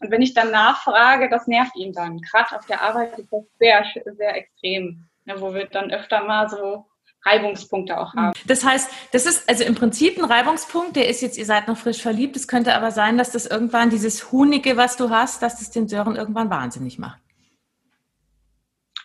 [0.00, 2.20] Und wenn ich dann nachfrage, das nervt ihn dann.
[2.20, 3.84] Gerade auf der Arbeit ist das sehr,
[4.16, 6.86] sehr extrem, ne, wo wir dann öfter mal so
[7.24, 8.32] Reibungspunkte auch haben.
[8.46, 11.78] Das heißt, das ist also im Prinzip ein Reibungspunkt, der ist jetzt, ihr seid noch
[11.78, 12.36] frisch verliebt.
[12.36, 15.88] Es könnte aber sein, dass das irgendwann dieses Hunige, was du hast, dass das den
[15.88, 17.20] Sören irgendwann wahnsinnig macht.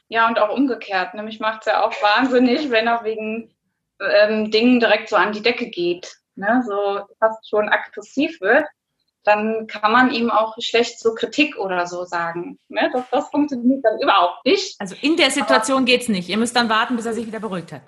[0.09, 1.13] Ja, und auch umgekehrt.
[1.13, 3.55] Nämlich macht es ja auch wahnsinnig, wenn er wegen
[4.01, 6.17] ähm, Dingen direkt so an die Decke geht.
[6.35, 6.63] Ne?
[6.67, 8.65] So fast schon aggressiv wird
[9.23, 12.57] dann kann man ihm auch schlecht so Kritik oder so sagen.
[12.69, 12.89] Ne?
[12.91, 14.79] Das, das funktioniert dann überhaupt nicht.
[14.79, 16.29] Also in der Situation geht es nicht.
[16.29, 17.81] Ihr müsst dann warten, bis er sich wieder beruhigt hat.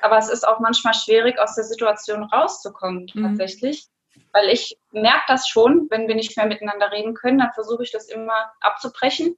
[0.00, 3.22] aber es ist auch manchmal schwierig, aus der Situation rauszukommen, mhm.
[3.22, 3.86] tatsächlich.
[4.32, 7.90] Weil ich merke das schon, wenn wir nicht mehr miteinander reden können, dann versuche ich
[7.90, 9.36] das immer abzubrechen.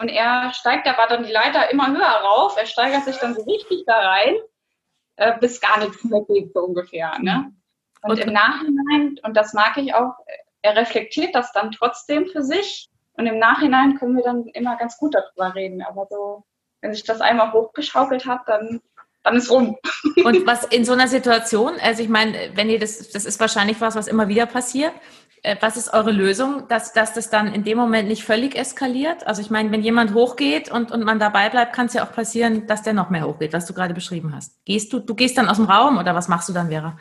[0.00, 2.56] Und er steigt aber dann die Leiter immer höher rauf.
[2.56, 4.34] Er steigert sich dann so richtig da rein,
[5.16, 7.16] äh, bis gar nichts mehr geht, so ungefähr.
[7.20, 7.52] Ne?
[8.04, 10.14] Und, und im Nachhinein, und das mag ich auch,
[10.62, 12.88] er reflektiert das dann trotzdem für sich.
[13.14, 15.82] Und im Nachhinein können wir dann immer ganz gut darüber reden.
[15.82, 16.44] Aber so,
[16.80, 18.80] wenn sich das einmal hochgeschaukelt hat, dann
[19.24, 19.76] dann ist rum.
[20.24, 23.80] Und was in so einer Situation, also ich meine, wenn ihr das, das ist wahrscheinlich
[23.80, 24.92] was, was immer wieder passiert.
[25.42, 29.26] Äh, was ist eure Lösung, dass, dass das dann in dem Moment nicht völlig eskaliert?
[29.26, 32.12] Also ich meine, wenn jemand hochgeht und, und man dabei bleibt, kann es ja auch
[32.12, 34.62] passieren, dass der noch mehr hochgeht, was du gerade beschrieben hast.
[34.66, 36.98] Gehst du, du gehst dann aus dem Raum oder was machst du dann, Vera?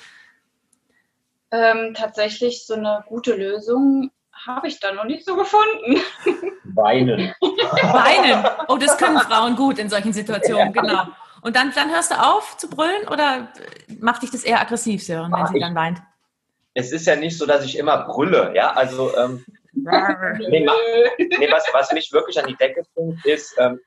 [1.54, 4.10] Ähm, tatsächlich so eine gute Lösung
[4.46, 6.02] habe ich da noch nicht so gefunden.
[6.64, 7.36] Weinen.
[7.40, 8.46] Weinen.
[8.68, 11.04] Oh, das können Frauen gut in solchen Situationen, genau.
[11.44, 13.50] Und dann, dann hörst du auf zu brüllen oder
[14.00, 16.02] macht dich das eher aggressiv, Sören, wenn ah, sie ich, dann weint?
[16.74, 20.66] Es ist ja nicht so, dass ich immer brülle, ja, also ähm, nee,
[21.20, 23.80] nee, was, was mich wirklich an die Decke bringt, ist, ähm,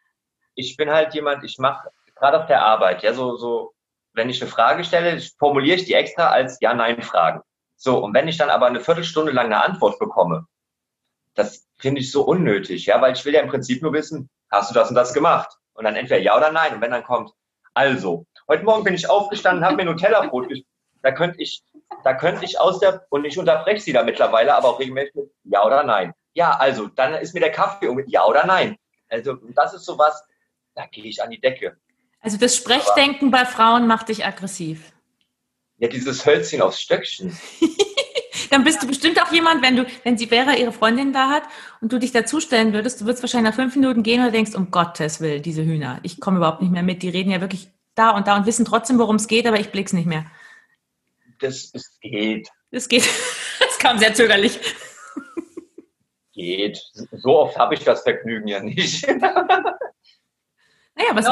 [0.54, 3.72] ich bin halt jemand, ich mache gerade auf der Arbeit, ja, so, so,
[4.12, 7.40] wenn ich eine Frage stelle, formuliere ich die extra als Ja-Nein-Fragen.
[7.86, 10.48] So, und wenn ich dann aber eine Viertelstunde lang eine Antwort bekomme,
[11.36, 14.70] das finde ich so unnötig, ja, weil ich will ja im Prinzip nur wissen, hast
[14.70, 15.56] du das und das gemacht?
[15.72, 16.74] Und dann entweder ja oder nein.
[16.74, 17.30] Und wenn dann kommt,
[17.74, 20.48] also, heute Morgen bin ich aufgestanden, habe mir Nutella-Brot
[21.02, 21.62] Da könnte ich,
[22.02, 25.30] da könnte ich aus der, und ich unterbreche sie da mittlerweile, aber auch regelmäßig mit
[25.44, 26.12] Ja oder Nein.
[26.34, 28.78] Ja, also, dann ist mir der Kaffee um Ja oder Nein.
[29.08, 30.26] Also, das ist sowas,
[30.74, 31.76] da gehe ich an die Decke.
[32.20, 34.92] Also, das Sprechdenken aber, bei Frauen macht dich aggressiv.
[35.78, 37.36] Ja, dieses Hölzchen aufs Stöckchen.
[38.50, 41.42] dann bist du bestimmt auch jemand, wenn du, wenn sie Vera ihre Freundin da hat
[41.80, 44.70] und du dich dazustellen würdest, du würdest wahrscheinlich nach fünf Minuten gehen und denkst, um
[44.70, 47.02] Gottes Willen, diese Hühner, ich komme überhaupt nicht mehr mit.
[47.02, 49.70] Die reden ja wirklich da und da und wissen trotzdem, worum es geht, aber ich
[49.70, 50.24] blick's nicht mehr.
[51.40, 52.48] Das, das geht.
[52.70, 53.08] Das geht.
[53.58, 54.58] Das kam sehr zögerlich.
[56.32, 56.78] Geht.
[57.12, 59.06] So oft habe ich das Vergnügen ja nicht.
[60.98, 61.22] Naja, aber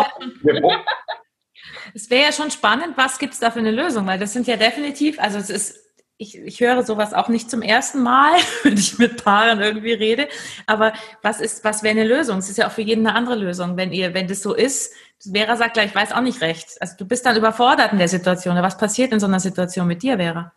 [1.95, 4.07] es wäre wär ja schon spannend, was gibt es da für eine Lösung?
[4.07, 5.85] Weil das sind ja definitiv, also es ist
[6.17, 10.29] ich, ich höre sowas auch nicht zum ersten Mal, wenn ich mit Paaren irgendwie rede.
[10.67, 10.93] Aber
[11.23, 12.39] was ist, was wäre eine Lösung?
[12.39, 13.77] Es ist ja auch für jeden eine andere Lösung.
[13.77, 16.77] Wenn ihr, wenn das so ist, Vera sagt gleich, ich weiß auch nicht recht.
[16.81, 18.57] Also du bist dann überfordert in der Situation.
[18.57, 20.53] Was passiert in so einer Situation mit dir, Vera?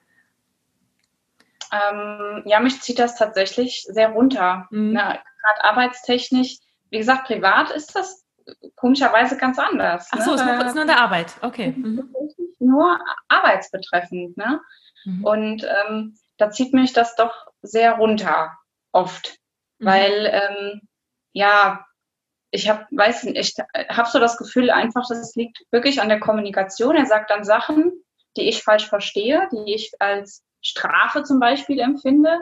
[1.72, 4.68] Ähm, ja, mich zieht das tatsächlich sehr runter.
[4.70, 4.94] Mhm.
[4.94, 6.58] Gerade arbeitstechnisch.
[6.90, 8.27] Wie gesagt, privat ist das
[8.76, 10.10] komischerweise ganz anders.
[10.12, 10.60] Ach so, ne?
[10.60, 11.36] es ist nur in der Arbeit.
[11.42, 11.74] Okay.
[11.76, 12.14] Mhm.
[12.60, 14.38] Nur arbeitsbetreffend.
[14.38, 14.62] Ne?
[15.06, 15.24] Mhm.
[15.24, 18.58] Und ähm, da zieht mich das doch sehr runter,
[18.92, 19.38] oft.
[19.80, 19.86] Mhm.
[19.86, 20.82] Weil, ähm,
[21.34, 21.86] ja,
[22.52, 23.56] ich habe, weiß nicht, ich
[23.90, 26.96] habe so das Gefühl einfach, das liegt wirklich an der Kommunikation.
[26.96, 27.92] Er sagt dann Sachen,
[28.38, 32.40] die ich falsch verstehe, die ich als Strafe zum Beispiel empfinde.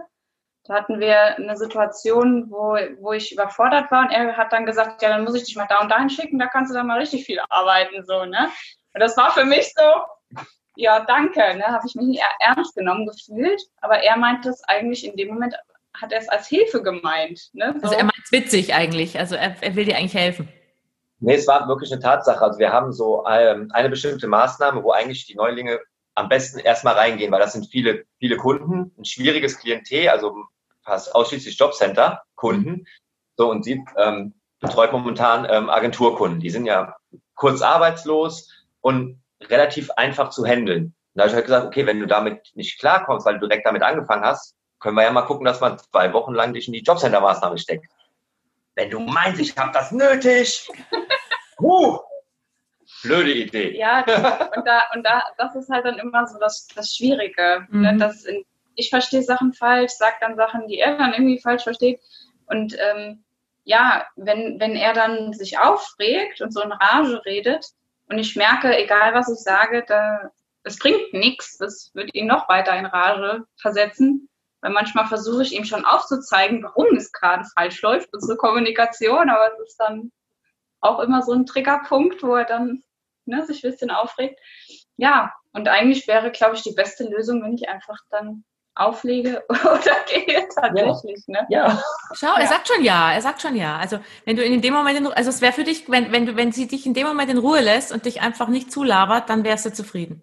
[0.67, 5.01] Da hatten wir eine Situation, wo, wo ich überfordert war und er hat dann gesagt,
[5.01, 6.99] ja, dann muss ich dich mal da und dahin schicken, da kannst du dann mal
[6.99, 8.49] richtig viel arbeiten, so, ne?
[8.93, 10.41] Und das war für mich so,
[10.75, 15.05] ja, danke, ne, habe ich mich nicht ernst genommen gefühlt, aber er meint es eigentlich
[15.05, 15.55] in dem Moment,
[15.93, 17.49] hat er es als Hilfe gemeint.
[17.53, 17.73] Ne?
[17.77, 17.87] So.
[17.87, 20.49] Also er meint es witzig eigentlich, also er, er, will dir eigentlich helfen.
[21.19, 22.43] Nee, es war wirklich eine Tatsache.
[22.43, 25.79] Also wir haben so ähm, eine bestimmte Maßnahme, wo eigentlich die Neulinge
[26.13, 30.35] am besten erstmal reingehen, weil das sind viele, viele Kunden, ein schwieriges Klientel, also
[30.85, 32.71] fast ausschließlich Jobcenter-Kunden.
[32.71, 32.85] Mhm.
[33.37, 36.39] So, und sie ähm, betreut momentan ähm, Agenturkunden.
[36.39, 36.95] Die sind ja
[37.33, 38.49] kurz arbeitslos
[38.81, 40.95] und relativ einfach zu handeln.
[41.13, 43.83] da habe ich halt gesagt, okay, wenn du damit nicht klarkommst, weil du direkt damit
[43.83, 46.83] angefangen hast, können wir ja mal gucken, dass man zwei Wochen lang dich in die
[46.83, 47.87] Jobcenter-Maßnahme steckt.
[48.75, 50.69] Wenn du meinst, ich habe das nötig,
[51.59, 51.99] huh,
[53.03, 53.77] blöde Idee.
[53.77, 53.99] Ja,
[54.55, 57.65] und, da, und da, das ist halt dann immer so das, das Schwierige.
[57.69, 57.77] Ne?
[57.77, 57.81] Mhm.
[57.81, 57.97] Ne?
[57.97, 58.45] Dass in,
[58.75, 61.99] ich verstehe Sachen falsch, sage dann Sachen, die er dann irgendwie falsch versteht.
[62.47, 63.23] Und ähm,
[63.63, 67.65] ja, wenn, wenn er dann sich aufregt und so in Rage redet,
[68.07, 70.31] und ich merke, egal was ich sage, da,
[70.63, 71.57] es bringt nichts.
[71.57, 74.29] Das wird ihn noch weiter in Rage versetzen.
[74.61, 79.29] Weil manchmal versuche ich ihm schon aufzuzeigen, warum es gerade falsch läuft, unsere Kommunikation.
[79.29, 80.11] Aber es ist dann
[80.81, 82.83] auch immer so ein Triggerpunkt, wo er dann
[83.25, 84.39] ne, sich ein bisschen aufregt.
[84.97, 88.43] Ja, und eigentlich wäre, glaube ich, die beste Lösung, wenn ich einfach dann
[88.75, 91.23] auflege oder gehe tatsächlich.
[91.27, 91.41] Ja.
[91.41, 91.47] Ne?
[91.49, 91.83] ja.
[92.13, 92.47] Schau, er ja.
[92.47, 93.77] sagt schon ja, er sagt schon ja.
[93.77, 96.35] Also wenn du in dem Moment, in, also es wäre für dich, wenn, wenn du,
[96.35, 99.43] wenn sie dich in dem Moment in Ruhe lässt und dich einfach nicht zulabert, dann
[99.43, 100.21] wärst du zufrieden.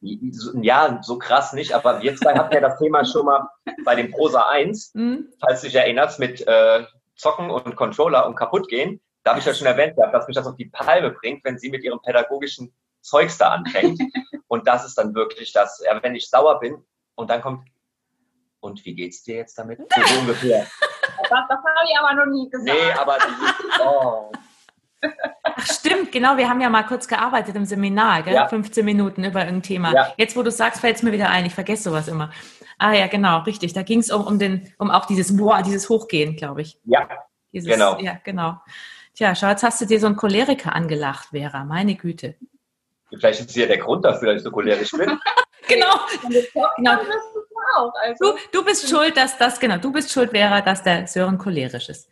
[0.00, 3.48] Ja, so krass nicht, aber wir zwei hatten ja das Thema schon mal
[3.84, 5.32] bei dem Prosa 1, mhm.
[5.40, 6.84] falls du dich erinnerst, mit äh,
[7.16, 9.00] Zocken und Controller und kaputt gehen.
[9.22, 11.70] Da habe ich ja schon erwähnt dass mich das auf die Palme bringt, wenn sie
[11.70, 13.98] mit ihrem pädagogischen Zeugs da anfängt.
[14.48, 17.66] und das ist dann wirklich das, ja, wenn ich sauer bin und dann kommt,
[18.64, 19.78] und wie geht's dir jetzt damit?
[19.94, 20.66] So ungefähr.
[21.22, 22.64] Das, das habe ich aber noch nie gesagt.
[22.64, 24.32] Nee, aber dieses, oh.
[25.42, 26.36] Ach, stimmt, genau.
[26.36, 28.34] Wir haben ja mal kurz gearbeitet im Seminar, gell?
[28.34, 28.48] Ja.
[28.48, 29.92] 15 Minuten über irgendein Thema.
[29.92, 30.12] Ja.
[30.16, 31.44] Jetzt, wo du sagst, fällt es mir wieder ein.
[31.46, 32.32] Ich vergesse sowas immer.
[32.78, 33.72] Ah ja, genau, richtig.
[33.74, 36.78] Da ging es um, um, um auch dieses Boah, dieses Hochgehen, glaube ich.
[36.84, 37.08] Ja,
[37.52, 37.98] dieses, genau.
[38.00, 38.60] Ja, genau.
[39.14, 41.64] Tja, schau, jetzt hast du dir so einen Choleriker angelacht, Vera.
[41.64, 42.34] Meine Güte.
[43.10, 45.18] Vielleicht ist ja der Grund dafür, dass ich so cholerisch bin.
[45.68, 46.00] genau.
[46.76, 46.98] genau.
[48.02, 48.32] Also.
[48.32, 51.88] Du, du bist schuld, dass das, genau, du bist schuld, Vera, dass der Sören cholerisch
[51.88, 52.08] ist.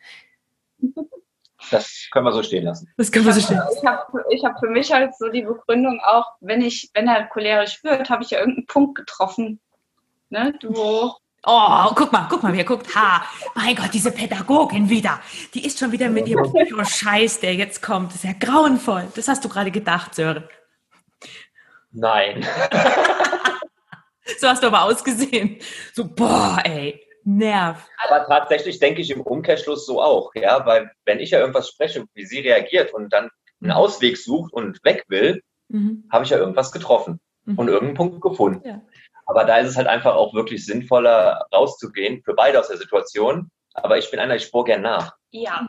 [1.70, 2.92] Das können wir so stehen lassen.
[2.96, 3.78] Das können wir so stehen lassen.
[3.80, 7.26] Ich habe ich hab für mich halt so die Begründung auch, wenn ich, wenn er
[7.26, 9.60] cholerisch wird, habe ich ja irgendeinen Punkt getroffen.
[10.28, 10.54] Ne?
[10.62, 12.94] Wo Oh, guck mal, guck mal, wer guckt.
[12.94, 13.24] Ha,
[13.56, 15.20] mein Gott, diese Pädagogin wieder.
[15.54, 16.52] Die ist schon wieder mit ihrem
[16.84, 18.10] Scheiß, der jetzt kommt.
[18.10, 19.08] Das ist ja grauenvoll.
[19.16, 20.44] Das hast du gerade gedacht, Sören.
[21.90, 22.46] Nein.
[24.39, 25.59] so hast du aber ausgesehen.
[25.93, 27.01] So, boah, ey.
[27.25, 27.89] Nerv.
[28.09, 32.05] Aber tatsächlich denke ich im Umkehrschluss so auch, ja, weil wenn ich ja irgendwas spreche,
[32.14, 33.73] wie sie reagiert und dann einen mhm.
[33.73, 36.05] Ausweg sucht und weg will, mhm.
[36.11, 37.59] habe ich ja irgendwas getroffen mhm.
[37.59, 38.66] und irgendeinen Punkt gefunden.
[38.66, 38.83] Ja.
[39.27, 43.51] Aber da ist es halt einfach auch wirklich sinnvoller, rauszugehen, für beide aus der Situation.
[43.75, 45.16] Aber ich bin einer, ich spore gern nach.
[45.31, 45.66] Ja.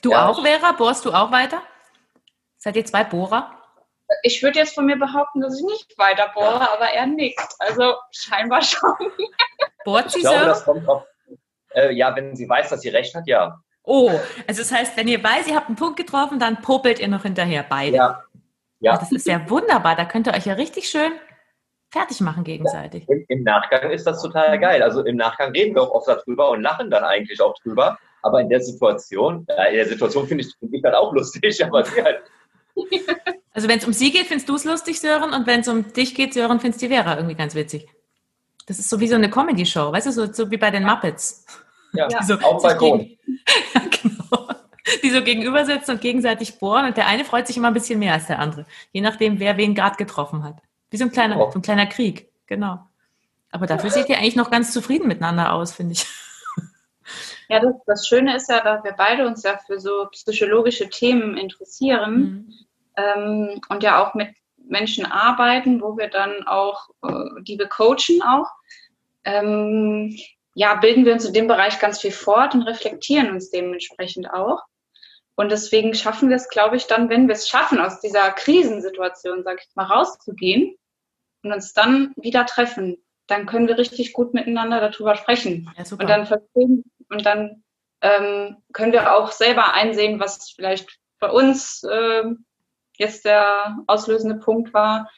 [0.00, 0.28] Du ja.
[0.28, 0.72] auch, Vera?
[0.72, 1.62] Bohrst du auch weiter?
[2.56, 3.61] Seid ihr zwei Bohrer?
[4.22, 7.54] Ich würde jetzt von mir behaupten, dass ich nicht weiter bohre, aber er nickt.
[7.58, 8.92] Also scheinbar schon.
[9.84, 10.46] Bohrt sie ich glaube, so?
[10.46, 11.04] das kommt auf,
[11.74, 13.58] äh, ja, wenn sie weiß, dass sie recht hat, ja.
[13.84, 14.10] Oh,
[14.46, 17.22] also das heißt, wenn ihr weiß, ihr habt einen Punkt getroffen, dann popelt ihr noch
[17.22, 17.96] hinterher beide.
[17.96, 18.24] Ja.
[18.80, 18.96] ja.
[18.96, 19.96] Das ist ja wunderbar.
[19.96, 21.12] Da könnt ihr euch ja richtig schön
[21.92, 23.04] fertig machen gegenseitig.
[23.06, 24.82] Ja, im, im, Nachgang ist das total geil.
[24.82, 27.98] Also im Nachgang reden wir auch oft darüber und lachen dann eigentlich auch drüber.
[28.22, 31.64] Aber in der Situation, äh, in der Situation finde ich, find ich das auch lustig,
[31.64, 32.22] aber sie halt.
[33.52, 35.92] Also wenn es um sie geht, findest du es lustig, Sören, und wenn es um
[35.92, 37.88] dich geht, Sören, findest du die Vera irgendwie ganz witzig.
[38.66, 41.44] Das ist so wie so eine Comedy-Show, weißt du, so, so, wie bei den Muppets.
[41.92, 43.00] Ja, die so, auf Balkon.
[43.00, 43.18] Gegen,
[43.74, 44.48] ja, genau.
[45.02, 47.98] Die so gegenüber sitzen und gegenseitig bohren und der eine freut sich immer ein bisschen
[47.98, 50.56] mehr als der andere, je nachdem, wer wen gerade getroffen hat.
[50.90, 51.50] Wie so ein kleiner, oh.
[51.50, 52.80] so ein kleiner Krieg, genau.
[53.50, 56.06] Aber dafür seht ihr eigentlich noch ganz zufrieden miteinander aus, finde ich.
[57.48, 61.36] Ja, das, das, Schöne ist ja, dass wir beide uns ja für so psychologische Themen
[61.36, 62.54] interessieren mhm.
[62.96, 68.22] Ähm, und ja auch mit Menschen arbeiten, wo wir dann auch, äh, die wir coachen
[68.22, 68.48] auch.
[69.24, 70.16] Ähm,
[70.54, 74.62] ja, bilden wir uns in dem Bereich ganz viel fort und reflektieren uns dementsprechend auch.
[75.34, 79.44] Und deswegen schaffen wir es, glaube ich, dann, wenn wir es schaffen, aus dieser Krisensituation,
[79.44, 80.76] sage ich mal, rauszugehen
[81.42, 85.70] und uns dann wieder treffen, dann können wir richtig gut miteinander darüber sprechen.
[85.76, 87.64] Ja, und dann verstehen und dann
[88.02, 92.24] ähm, können wir auch selber einsehen, was vielleicht bei uns äh,
[92.98, 95.10] jetzt der auslösende Punkt war.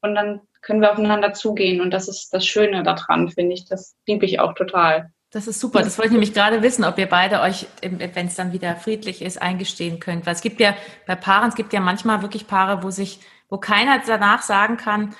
[0.00, 1.80] Und dann können wir aufeinander zugehen.
[1.80, 3.66] Und das ist das Schöne daran, finde ich.
[3.66, 5.12] Das liebe ich auch total.
[5.30, 5.82] Das ist super.
[5.82, 9.22] Das wollte ich nämlich gerade wissen, ob ihr beide euch, wenn es dann wieder friedlich
[9.22, 10.26] ist, eingestehen könnt.
[10.26, 10.74] Weil es gibt ja
[11.06, 15.14] bei Paaren, es gibt ja manchmal wirklich Paare, wo sich, wo keiner danach sagen kann,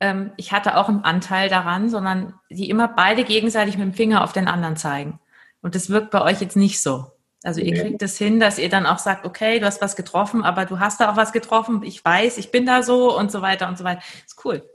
[0.00, 4.24] ähm, ich hatte auch einen Anteil daran, sondern die immer beide gegenseitig mit dem Finger
[4.24, 5.20] auf den anderen zeigen.
[5.60, 7.06] Und das wirkt bei euch jetzt nicht so.
[7.44, 10.42] Also ihr kriegt es hin, dass ihr dann auch sagt, okay, du hast was getroffen,
[10.44, 13.42] aber du hast da auch was getroffen, ich weiß, ich bin da so und so
[13.42, 14.02] weiter und so weiter.
[14.26, 14.68] ist cool.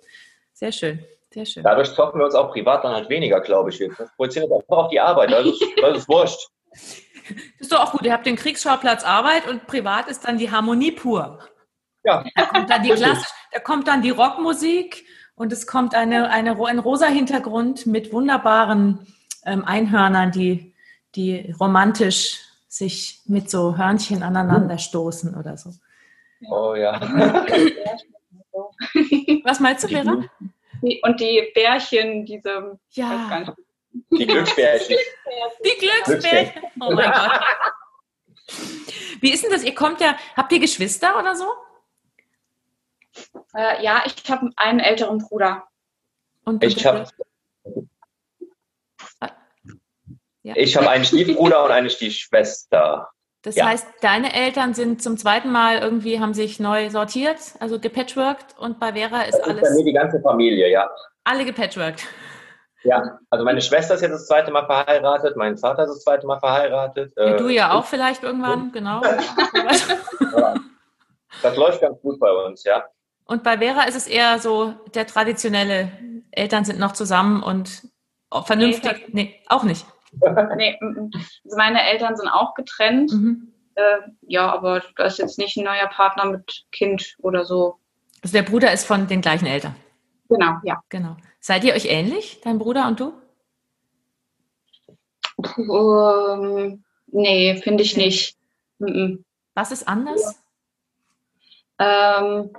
[0.53, 1.03] Sehr schön.
[1.33, 1.63] Sehr schön.
[1.63, 3.79] Dadurch zocken wir uns auch privat dann halt weniger, glaube ich.
[3.79, 5.31] Wir projizieren uns einfach auf die Arbeit.
[5.31, 6.47] Das ist, das ist wurscht.
[6.71, 7.01] Das
[7.59, 8.03] ist doch auch gut.
[8.03, 11.39] Ihr habt den Kriegsschauplatz Arbeit und privat ist dann die Harmonie pur.
[12.03, 12.23] Ja.
[12.35, 15.05] Da kommt dann die Klasse, da kommt dann die Rockmusik
[15.35, 19.07] und es kommt eine, eine, ein rosa Hintergrund mit wunderbaren
[19.45, 20.75] ähm, Einhörnern, die,
[21.15, 22.41] die romantisch
[22.73, 25.69] sich mit so Hörnchen aneinander stoßen oder so.
[26.49, 26.99] Oh ja.
[29.43, 30.23] Was meinst du, Vera?
[30.81, 32.79] Und die Bärchen, diese.
[32.91, 33.53] Ja.
[34.09, 34.97] Die Glücksbärchen.
[35.63, 36.63] Die Glücksbärchen.
[36.81, 37.41] Oh mein Gott.
[39.21, 39.63] Wie ist denn das?
[39.63, 41.45] Ihr kommt ja, habt ihr Geschwister oder so?
[43.53, 45.67] Äh, ja, ich habe einen älteren Bruder.
[46.43, 47.07] Und ich habe
[50.43, 50.53] ja.
[50.57, 53.09] Ich habe einen Stiefbruder und eine Stiefschwester.
[53.43, 53.65] Das ja.
[53.65, 58.79] heißt, deine Eltern sind zum zweiten Mal irgendwie, haben sich neu sortiert, also gepatchworked und
[58.79, 59.63] bei Vera ist das alles.
[59.63, 60.89] Ist bei mir die ganze Familie, ja.
[61.25, 62.05] Alle gepatchworked.
[62.83, 66.27] Ja, also meine Schwester ist jetzt das zweite Mal verheiratet, mein Vater ist das zweite
[66.27, 67.13] Mal verheiratet.
[67.17, 69.01] Ja, du ja auch vielleicht irgendwann, genau.
[71.41, 72.83] das läuft ganz gut bei uns, ja.
[73.25, 75.91] Und bei Vera ist es eher so der traditionelle,
[76.31, 77.83] Eltern sind noch zusammen und
[78.45, 79.13] vernünftig.
[79.13, 79.85] Nee auch nicht.
[80.57, 83.11] nee, also meine Eltern sind auch getrennt.
[83.11, 83.53] Mhm.
[83.75, 87.77] Äh, ja, aber da ist jetzt nicht ein neuer Partner mit Kind oder so.
[88.21, 89.75] Also der Bruder ist von den gleichen Eltern.
[90.29, 90.81] Genau, ja.
[90.89, 91.17] Genau.
[91.39, 93.13] Seid ihr euch ähnlich, dein Bruder und du?
[95.57, 98.37] Um, ähm, nee, finde ich nicht.
[99.55, 100.41] Was ist anders?
[101.79, 102.51] Ähm,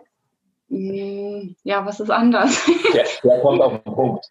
[0.69, 2.65] mm, ja, was ist anders?
[2.93, 4.27] Der, der kommt auf den Punkt.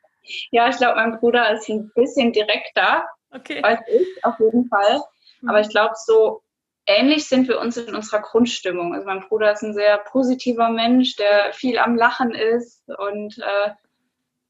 [0.51, 3.61] Ja, ich glaube, mein Bruder ist ein bisschen direkter okay.
[3.61, 5.01] als ich, auf jeden Fall.
[5.47, 6.41] Aber ich glaube, so
[6.86, 8.93] ähnlich sind wir uns in unserer Grundstimmung.
[8.93, 13.71] Also mein Bruder ist ein sehr positiver Mensch, der viel am Lachen ist und äh,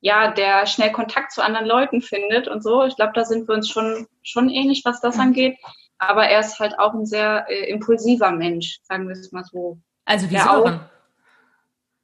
[0.02, 2.84] ja, der schnell Kontakt zu anderen Leuten findet und so.
[2.84, 5.58] Ich glaube, da sind wir uns schon, schon ähnlich, was das angeht.
[5.98, 9.78] Aber er ist halt auch ein sehr äh, impulsiver Mensch, sagen wir es mal so.
[10.04, 10.82] Also wie Sören?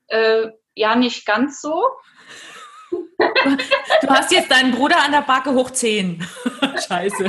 [0.08, 1.90] Äh, ja, nicht ganz so.
[2.90, 6.26] Du hast jetzt deinen Bruder an der Backe hoch 10.
[6.88, 7.28] Scheiße.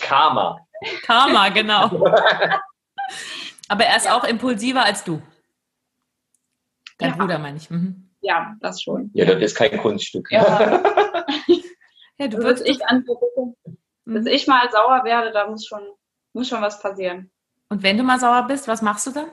[0.00, 0.58] Karma.
[1.02, 1.88] Karma, genau.
[3.68, 4.16] Aber er ist ja.
[4.16, 5.22] auch impulsiver als du.
[6.98, 7.16] Dein ja.
[7.16, 7.70] Bruder, meine ich.
[7.70, 8.10] Mhm.
[8.20, 9.10] Ja, das schon.
[9.14, 10.30] Ja, das ist kein Kunststück.
[10.30, 10.82] Ja,
[12.18, 13.56] ja du würdest ich angucken.
[14.04, 15.82] Bis ich mal sauer werde, da muss schon,
[16.32, 17.30] muss schon was passieren.
[17.68, 19.30] Und wenn du mal sauer bist, was machst du dann?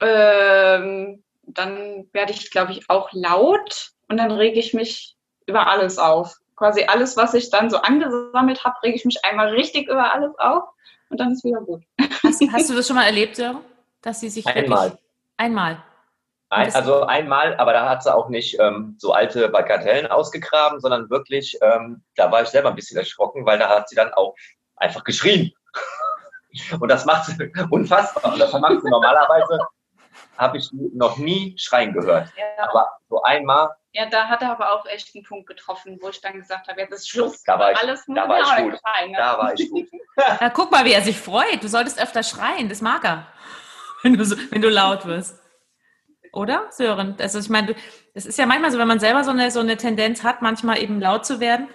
[0.00, 5.98] Ähm, dann werde ich, glaube ich, auch laut und dann rege ich mich über alles
[5.98, 6.36] auf.
[6.56, 10.36] Quasi alles, was ich dann so angesammelt habe, rege ich mich einmal richtig über alles
[10.38, 10.64] auf
[11.08, 11.82] und dann ist wieder gut.
[12.22, 13.60] Hast, hast du das schon mal erlebt, Sören?
[14.02, 14.98] Dass sie sich einmal.
[15.36, 15.82] Einmal.
[16.50, 21.10] Ein, also einmal, aber da hat sie auch nicht ähm, so alte Bagatellen ausgegraben, sondern
[21.10, 24.34] wirklich, ähm, da war ich selber ein bisschen erschrocken, weil da hat sie dann auch
[24.76, 25.52] einfach geschrien.
[26.80, 28.32] Und das macht sie unfassbar.
[28.32, 29.58] Und das macht sie normalerweise
[30.38, 32.28] habe ich noch nie schreien gehört.
[32.36, 32.68] Ja.
[32.68, 33.70] Aber so einmal.
[33.92, 36.80] Ja, da hat er aber auch echt einen Punkt getroffen, wo ich dann gesagt habe,
[36.80, 37.42] jetzt ist Schluss.
[37.42, 38.72] Da war ich, Alles da war ich gut.
[38.72, 39.18] Gefallen, ne?
[39.18, 39.88] Da war ich gut.
[40.40, 41.62] Ja, guck mal, wie er sich freut.
[41.62, 43.26] Du solltest öfter schreien, das mag er.
[44.02, 45.40] Wenn du, so, wenn du laut wirst.
[46.32, 47.16] Oder, Sören?
[47.20, 47.74] Also ich meine,
[48.14, 50.80] es ist ja manchmal so, wenn man selber so eine, so eine Tendenz hat, manchmal
[50.80, 51.68] eben laut zu werden,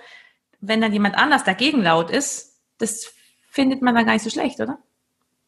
[0.61, 3.13] wenn dann jemand anders dagegen laut ist, das
[3.49, 4.77] findet man dann gar nicht so schlecht, oder?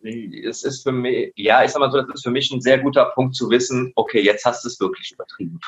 [0.05, 2.79] Es ist für mich, ja, ich sag mal so, das ist für mich ein sehr
[2.79, 5.59] guter Punkt zu wissen, okay, jetzt hast du es wirklich übertrieben.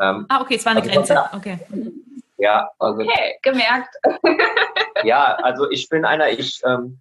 [0.00, 1.24] Ähm, ah, okay, es war eine also, Grenze.
[1.32, 1.58] Okay.
[2.38, 3.02] Ja, also.
[3.02, 3.94] Okay, gemerkt.
[5.04, 7.00] ja, also ich bin einer, ich, ähm,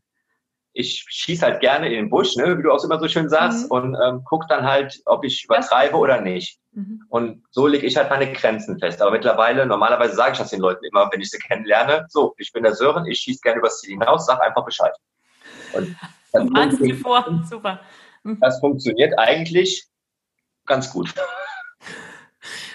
[0.74, 3.66] ich schieße halt gerne in den Busch, ne, wie du auch immer so schön sagst,
[3.66, 3.72] mhm.
[3.72, 6.60] und ähm, guck dann halt, ob ich übertreibe oder nicht.
[6.72, 7.04] Mhm.
[7.10, 9.02] Und so lege ich halt meine Grenzen fest.
[9.02, 12.52] Aber mittlerweile, normalerweise sage ich das den Leuten immer, wenn ich sie kennenlerne, so, ich
[12.52, 14.94] bin der Sören, ich schieße gerne übers Ziel hinaus, sag einfach Bescheid.
[15.74, 15.96] Und
[16.32, 17.82] das Wahnsinnig vor, super.
[18.24, 18.40] Mhm.
[18.40, 19.88] Das funktioniert eigentlich
[20.66, 21.14] ganz gut.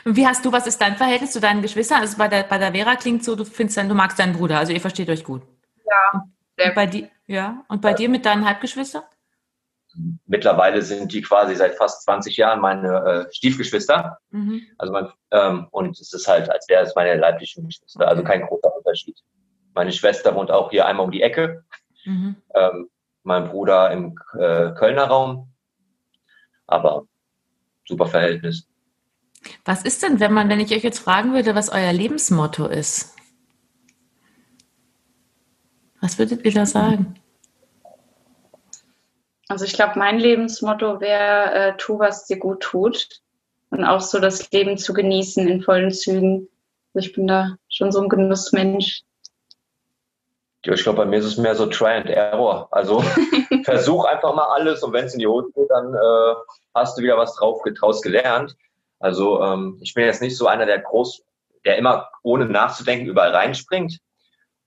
[0.05, 2.01] Wie hast du, was ist dein Verhältnis zu deinen Geschwistern?
[2.01, 4.59] Also bei der, bei der Vera klingt so, du findest dann, du magst deinen Bruder,
[4.59, 5.43] also ihr versteht euch gut.
[5.86, 6.24] Ja.
[6.66, 7.64] Und bei dir, ja.
[7.68, 7.97] Und bei ja.
[7.97, 9.05] dir mit deinen Halbgeschwistern?
[10.26, 14.18] Mittlerweile sind die quasi seit fast 20 Jahren meine äh, Stiefgeschwister.
[14.30, 14.62] Mhm.
[14.78, 18.09] Also man, ähm, und es ist halt, als wäre es meine leiblichen Geschwister.
[18.09, 19.18] Also kein großer Unterschied.
[19.74, 21.64] Meine Schwester wohnt auch hier einmal um die Ecke.
[22.05, 22.36] Mhm.
[22.55, 22.88] Ähm,
[23.22, 25.53] mein Bruder im äh, Kölner Raum.
[26.66, 27.07] Aber
[27.86, 28.66] super Verhältnis.
[29.64, 33.14] Was ist denn, wenn man, wenn ich euch jetzt fragen würde, was euer Lebensmotto ist?
[36.00, 37.14] Was würdet ihr da sagen?
[39.48, 43.20] Also ich glaube, mein Lebensmotto wäre, äh, tu, was dir gut tut.
[43.70, 46.48] Und auch so das Leben zu genießen in vollen Zügen.
[46.92, 49.03] Also ich bin da schon so ein Genussmensch.
[50.64, 52.68] Ja, ich glaube, bei mir ist es mehr so Try and Error.
[52.70, 53.00] Also
[53.64, 56.34] versuch einfach mal alles und wenn es in die Hose geht, dann äh,
[56.74, 58.56] hast du wieder was drauf, draus gelernt.
[59.00, 61.22] Also ähm, ich bin jetzt nicht so einer, der groß,
[61.64, 63.98] der immer ohne nachzudenken überall reinspringt.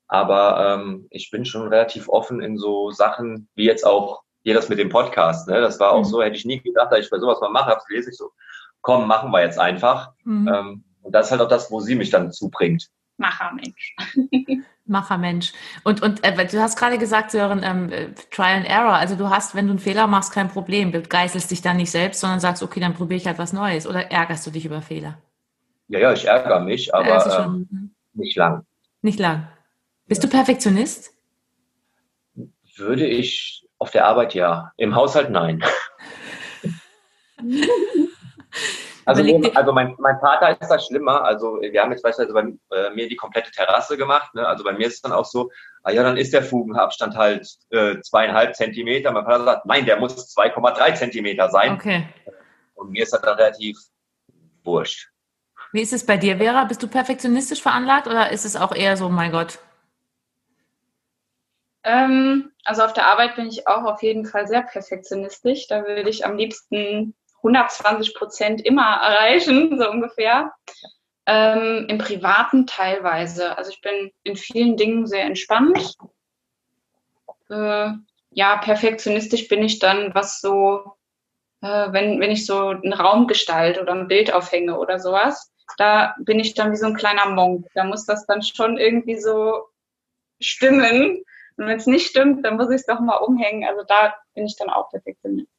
[0.07, 4.69] Aber ähm, ich bin schon relativ offen in so Sachen, wie jetzt auch hier das
[4.69, 5.47] mit dem Podcast.
[5.47, 5.61] Ne?
[5.61, 6.05] Das war auch mhm.
[6.05, 8.31] so, hätte ich nie gedacht, dass ich bei sowas mal mache, hab's lese ich so,
[8.81, 10.11] komm, machen wir jetzt einfach.
[10.23, 10.47] Mhm.
[10.47, 12.87] Ähm, und das ist halt auch das, wo sie mich dann zubringt.
[13.17, 13.95] Machermensch.
[14.87, 15.53] Machermensch.
[15.83, 17.89] Und, und äh, du hast gerade gesagt, Sören, ähm,
[18.31, 18.93] Trial and Error.
[18.93, 20.91] Also du hast, wenn du einen Fehler machst, kein Problem.
[20.91, 23.87] Du geißelst dich dann nicht selbst, sondern sagst, okay, dann probiere ich halt was Neues.
[23.87, 25.17] Oder ärgerst du dich über Fehler?
[25.87, 27.91] Ja, ja, ich ärgere mich, aber ähm, mhm.
[28.13, 28.65] nicht lang.
[29.01, 29.47] Nicht lang.
[30.07, 31.11] Bist du Perfektionist?
[32.75, 34.71] Würde ich auf der Arbeit ja.
[34.77, 35.63] Im Haushalt nein.
[39.05, 41.23] Also, also mein, mein Vater ist da schlimmer.
[41.23, 44.33] Also wir haben jetzt beispielsweise bei äh, mir die komplette Terrasse gemacht.
[44.33, 44.45] Ne?
[44.47, 45.51] Also bei mir ist es dann auch so,
[45.83, 49.11] ah ja, dann ist der Fugenabstand halt äh, zweieinhalb Zentimeter.
[49.11, 51.73] Mein Vater sagt, nein, der muss 2,3 Zentimeter sein.
[51.73, 52.07] Okay.
[52.73, 53.77] Und mir ist das dann relativ
[54.63, 55.09] wurscht.
[55.71, 56.63] Wie ist es bei dir, Vera?
[56.65, 59.59] Bist du perfektionistisch veranlagt oder ist es auch eher so, mein Gott?
[61.83, 65.67] Ähm, also auf der Arbeit bin ich auch auf jeden Fall sehr perfektionistisch.
[65.67, 67.13] Da würde ich am liebsten
[67.45, 70.53] 120 Prozent immer erreichen, so ungefähr.
[71.27, 73.57] Ähm, Im Privaten teilweise.
[73.57, 75.95] Also ich bin in vielen Dingen sehr entspannt.
[77.49, 77.89] Äh,
[78.31, 80.97] ja, perfektionistisch bin ich dann, was so,
[81.61, 86.15] äh, wenn, wenn ich so einen Raum gestalte oder ein Bild aufhänge oder sowas, da
[86.19, 87.67] bin ich dann wie so ein kleiner Monk.
[87.73, 89.69] Da muss das dann schon irgendwie so
[90.39, 91.23] stimmen.
[91.57, 93.67] Und wenn es nicht stimmt, dann muss ich es doch mal umhängen.
[93.67, 95.54] Also da bin ich dann auch perfektionistisch.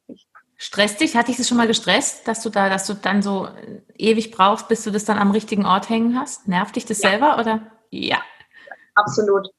[0.57, 1.15] Stresst dich?
[1.15, 3.47] Hat dich das schon mal gestresst, dass du da, dass du dann so
[3.95, 6.47] ewig brauchst, bis du das dann am richtigen Ort hängen hast?
[6.47, 7.11] Nervt dich das ja.
[7.11, 7.61] selber oder?
[7.91, 8.21] Ja.
[8.95, 9.49] Absolut.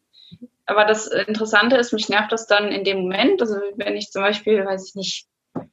[0.66, 3.40] Aber das Interessante ist, mich nervt das dann in dem Moment.
[3.40, 5.28] Also wenn ich zum Beispiel, weiß ich nicht,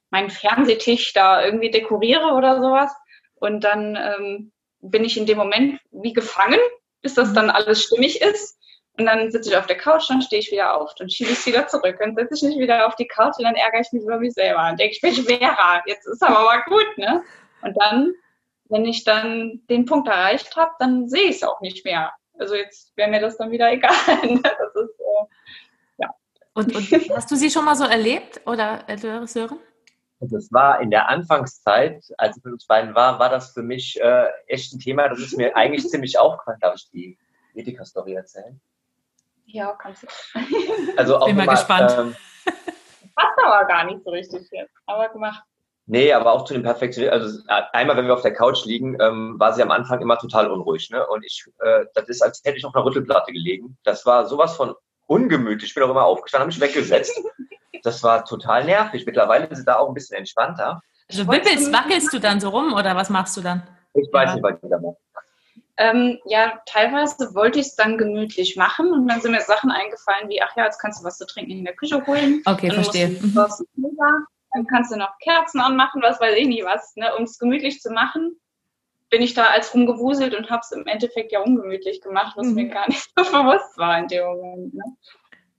[0.10, 2.94] meinen Fernsehtisch da irgendwie dekoriere oder sowas
[3.36, 6.60] und dann ähm, bin ich in dem Moment wie gefangen,
[7.02, 7.34] bis das mhm.
[7.34, 8.58] dann alles stimmig ist.
[8.98, 11.40] Und dann sitze ich auf der Couch, dann stehe ich wieder auf, dann schiebe ich
[11.40, 13.92] es wieder zurück, dann setze ich mich wieder auf die Couch und dann ärgere ich
[13.92, 14.62] mich über mich selber.
[14.62, 17.22] Dann denke ich mir, schwerer, jetzt ist aber mal gut, ne?
[17.62, 18.14] Und dann,
[18.70, 22.14] wenn ich dann den Punkt erreicht habe, dann sehe ich es auch nicht mehr.
[22.40, 23.94] Also jetzt wäre mir das dann wieder egal.
[24.24, 24.42] Ne?
[24.42, 25.26] Das ist, äh,
[25.98, 26.10] ja.
[26.54, 29.60] Und, und hast du sie schon mal so erlebt oder äh, Sören?
[30.22, 34.00] Das war in der Anfangszeit, als ich mit uns beiden war, war das für mich
[34.02, 35.10] äh, echt ein Thema.
[35.10, 36.60] Das ist mir eigentlich ziemlich aufgefallen.
[36.62, 37.18] Darf ich die
[37.54, 38.60] Ethika-Story erzählen?
[39.46, 40.08] Ja, kannst du.
[40.98, 41.96] Also auch Bin mal, gespannt.
[41.98, 42.16] Ähm,
[43.16, 45.44] Passt aber gar nicht so richtig jetzt, aber gemacht.
[45.88, 47.48] Nee, aber auch zu dem Perfektionismus.
[47.48, 50.50] Also einmal, wenn wir auf der Couch liegen, ähm, war sie am Anfang immer total
[50.50, 50.90] unruhig.
[50.90, 51.06] Ne?
[51.08, 53.78] Und ich, äh, das ist, als hätte ich auf einer Rüttelplatte gelegen.
[53.84, 54.74] Das war sowas von
[55.06, 55.70] ungemütlich.
[55.70, 57.22] Ich bin auch immer aufgestanden, habe mich weggesetzt.
[57.84, 59.06] Das war total nervig.
[59.06, 60.82] Mittlerweile ist sie da auch ein bisschen entspannter.
[61.08, 63.62] Also wippelst, wackelst du dann so rum oder was machst du dann?
[63.94, 64.34] Ich weiß ja.
[64.36, 64.98] nicht, was ich da mache.
[65.78, 70.30] Ähm, ja, teilweise wollte ich es dann gemütlich machen und dann sind mir Sachen eingefallen
[70.30, 72.42] wie, ach ja, jetzt kannst du was zu trinken in der Küche holen.
[72.46, 73.10] Okay, dann verstehe.
[73.10, 73.36] Mhm.
[74.54, 76.96] Dann kannst du noch Kerzen anmachen, was weiß ich nicht was.
[76.96, 77.14] Ne?
[77.18, 78.40] Um es gemütlich zu machen,
[79.10, 82.54] bin ich da als rumgewuselt und habe es im Endeffekt ja ungemütlich gemacht, was mhm.
[82.54, 84.74] mir gar nicht so bewusst war in dem Moment.
[84.74, 84.84] Ne?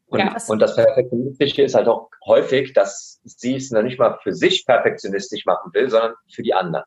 [0.08, 0.36] Und, ja.
[0.48, 4.64] und das Perfektionistische ist halt auch häufig, dass sie es noch nicht mal für sich
[4.64, 6.84] perfektionistisch machen will, sondern für die anderen.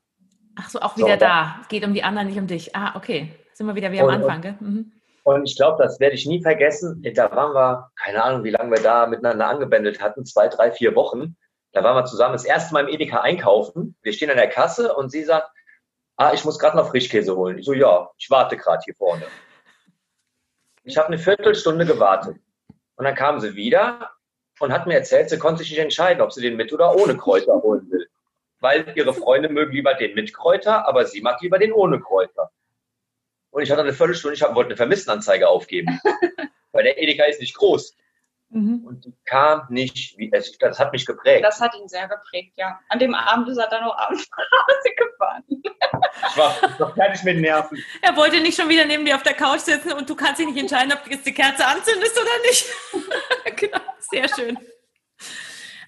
[0.59, 1.55] Ach so, auch wieder so, da.
[1.61, 2.75] Es geht um die anderen, nicht um dich.
[2.75, 3.31] Ah, okay.
[3.53, 4.55] Sind wir wieder wie am Anfang, gell?
[4.59, 4.91] Mhm.
[5.23, 7.01] Und ich glaube, das werde ich nie vergessen.
[7.15, 10.95] Da waren wir, keine Ahnung, wie lange wir da miteinander angebändelt hatten, zwei, drei, vier
[10.95, 11.37] Wochen.
[11.71, 13.95] Da waren wir zusammen das erste Mal im Edeka einkaufen.
[14.01, 15.49] Wir stehen an der Kasse und sie sagt,
[16.17, 17.59] ah, ich muss gerade noch Frischkäse holen.
[17.59, 19.25] Ich so, ja, ich warte gerade hier vorne.
[20.83, 22.37] Ich habe eine Viertelstunde gewartet.
[22.95, 24.09] Und dann kam sie wieder
[24.59, 27.15] und hat mir erzählt, sie konnte sich nicht entscheiden, ob sie den mit oder ohne
[27.15, 28.09] Kräuter holen will
[28.59, 32.51] weil ihre Freunde mögen lieber den mit Kräuter, aber sie mag lieber den ohne Kräuter.
[33.51, 35.99] Und ich hatte eine Viertelstunde, ich wollte eine Vermisstenanzeige aufgeben,
[36.71, 37.95] weil der Edeka ist nicht groß.
[38.51, 38.83] Mhm.
[38.85, 41.43] Und die kam nicht, wie, es, das hat mich geprägt.
[41.43, 42.79] Das hat ihn sehr geprägt, ja.
[42.89, 45.43] An dem Abend ist er dann noch abends nach Hause gefahren.
[45.49, 47.83] Ich war noch fertig mit Nerven.
[48.01, 50.47] Er wollte nicht schon wieder neben dir auf der Couch sitzen und du kannst dich
[50.47, 52.65] nicht entscheiden, ob du jetzt die Kerze anzündest oder nicht.
[53.55, 54.57] genau, sehr schön.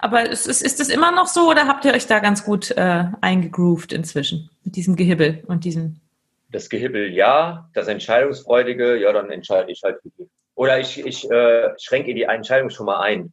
[0.01, 2.71] Aber ist, ist, ist das immer noch so oder habt ihr euch da ganz gut
[2.71, 6.01] äh, eingegroovt inzwischen mit diesem Gehibbel und diesem?
[6.49, 9.99] Das Gehibbel ja, das Entscheidungsfreudige, ja, dann entscheide ich halt.
[10.55, 13.31] Oder ich, ich äh, schränke die Entscheidung schon mal ein.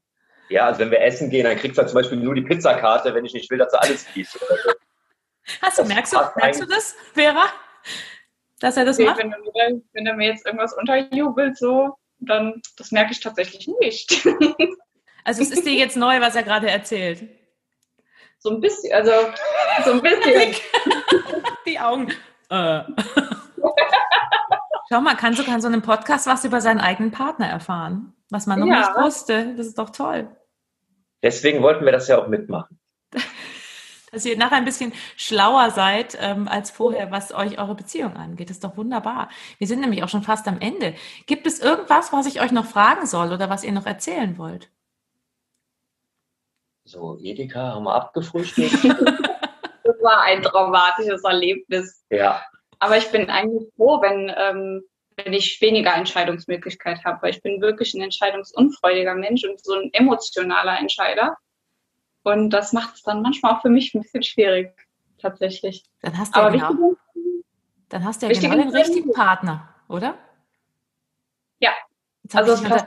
[0.51, 3.25] Ja, also wenn wir essen gehen, dann kriegst du zum Beispiel nur die Pizzakarte, wenn
[3.25, 4.39] ich nicht will, dass du alles fließt.
[5.63, 7.47] Hast du, merkst du, merkst du das, Vera?
[8.61, 9.19] Dass er das okay, macht?
[9.19, 14.29] Wenn er, wenn er mir jetzt irgendwas unterjubelt, so, dann, das merke ich tatsächlich nicht.
[15.29, 17.23] Also es ist dir jetzt neu, was er gerade erzählt.
[18.39, 19.13] So ein bisschen, also
[19.85, 20.55] so ein bisschen.
[21.67, 22.11] Die Augen.
[22.49, 22.81] Äh.
[24.89, 28.47] Schau mal, kann sogar in so einem Podcast was über seinen eigenen Partner erfahren, was
[28.47, 28.79] man noch ja.
[28.79, 29.55] nicht wusste.
[29.55, 30.35] Das ist doch toll.
[31.23, 32.81] Deswegen wollten wir das ja auch mitmachen.
[34.11, 38.49] Dass ihr nachher ein bisschen schlauer seid ähm, als vorher, was euch eure Beziehung angeht.
[38.49, 39.29] Das ist doch wunderbar.
[39.59, 40.95] Wir sind nämlich auch schon fast am Ende.
[41.27, 44.71] Gibt es irgendwas, was ich euch noch fragen soll oder was ihr noch erzählen wollt?
[46.89, 48.83] So, Edeka haben wir abgefrühstückt.
[49.85, 52.03] das war ein traumatisches Erlebnis.
[52.09, 52.43] Ja.
[52.79, 54.83] Aber ich bin eigentlich froh, wenn, ähm,
[55.17, 59.91] wenn ich weniger Entscheidungsmöglichkeit habe, weil ich bin wirklich ein entscheidungsunfreudiger Mensch und so ein
[59.93, 61.37] emotionaler Entscheider.
[62.23, 64.75] Und das macht es dann manchmal auch für mich ein bisschen schwierig,
[65.21, 65.85] tatsächlich.
[66.01, 66.95] Dann hast du, Aber ja, genau,
[67.91, 70.17] dann hast du ja genau den richtigen Partner, oder?
[71.59, 71.73] Ja.
[72.23, 72.87] Jetzt also es passt,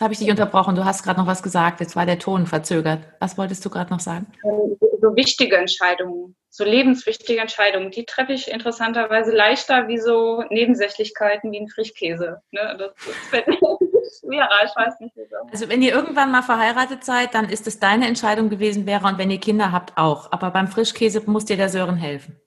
[0.00, 0.76] Jetzt habe ich dich unterbrochen.
[0.76, 1.80] Du hast gerade noch was gesagt.
[1.80, 3.00] Jetzt war der Ton verzögert.
[3.18, 4.28] Was wolltest du gerade noch sagen?
[4.42, 11.52] Ähm, so wichtige Entscheidungen, so lebenswichtige Entscheidungen, die treffe ich interessanterweise leichter wie so Nebensächlichkeiten
[11.52, 12.40] wie ein Frischkäse.
[12.50, 12.76] Ne?
[12.78, 15.36] Das, das fällt mir schwerer, ich weiß nicht wieso.
[15.52, 19.18] Also wenn ihr irgendwann mal verheiratet seid, dann ist es deine Entscheidung gewesen, Vera, und
[19.18, 20.32] wenn ihr Kinder habt, auch.
[20.32, 22.40] Aber beim Frischkäse muss dir der Sören helfen.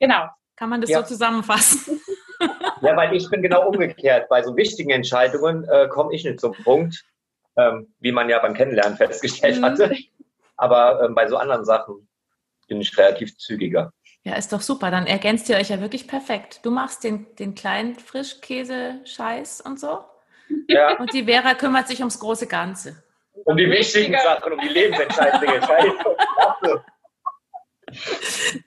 [0.00, 0.28] Genau.
[0.56, 1.02] Kann man das ja.
[1.02, 2.00] so zusammenfassen?
[2.86, 4.28] Ja, weil ich bin genau umgekehrt.
[4.28, 7.04] Bei so wichtigen Entscheidungen äh, komme ich nicht zum Punkt,
[7.56, 9.64] ähm, wie man ja beim Kennenlernen festgestellt mhm.
[9.64, 9.96] hatte.
[10.56, 12.08] Aber ähm, bei so anderen Sachen
[12.68, 13.92] bin ich relativ zügiger.
[14.22, 14.90] Ja, ist doch super.
[14.90, 16.60] Dann ergänzt ihr euch ja wirklich perfekt.
[16.64, 20.00] Du machst den, den kleinen Frischkäse-Scheiß und so.
[20.68, 20.98] Ja.
[20.98, 23.02] Und die Vera kümmert sich ums große Ganze.
[23.44, 26.84] Um die wichtigen Sachen, um die lebensentscheidenden Scheiße.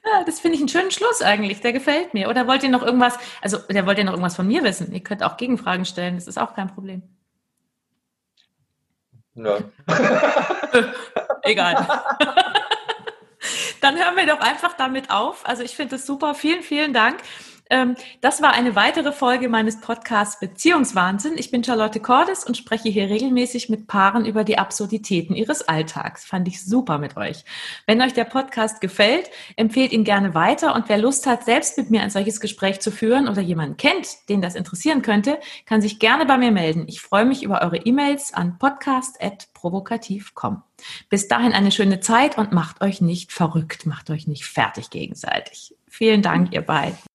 [0.06, 1.62] Ja, das finde ich einen schönen Schluss eigentlich.
[1.62, 2.30] Der gefällt mir.
[2.30, 4.92] Oder wollt ihr noch irgendwas, also der wollt ihr noch irgendwas von mir wissen?
[4.94, 7.04] Ihr könnt auch Gegenfragen stellen, das ist auch kein Problem.
[9.34, 9.72] Nein.
[11.44, 11.76] Egal.
[13.82, 15.48] Dann hören wir doch einfach damit auf.
[15.48, 16.36] Also ich finde das super.
[16.36, 17.22] Vielen, vielen Dank.
[17.70, 21.34] Ähm, das war eine weitere Folge meines Podcasts Beziehungswahnsinn.
[21.38, 26.26] Ich bin Charlotte Cordes und spreche hier regelmäßig mit Paaren über die Absurditäten ihres Alltags.
[26.26, 27.46] Fand ich super mit euch.
[27.86, 31.92] Wenn euch der Podcast gefällt, empfehlt ihn gerne weiter und wer Lust hat, selbst mit
[31.92, 36.00] mir ein solches Gespräch zu führen oder jemanden kennt, den das interessieren könnte, kann sich
[36.00, 36.86] gerne bei mir melden.
[36.88, 40.64] Ich freue mich über eure E-Mails an podcast.provokativ.com.
[41.10, 45.76] Bis dahin eine schöne Zeit und macht euch nicht verrückt, macht euch nicht fertig gegenseitig.
[45.88, 46.98] Vielen Dank, ihr beiden.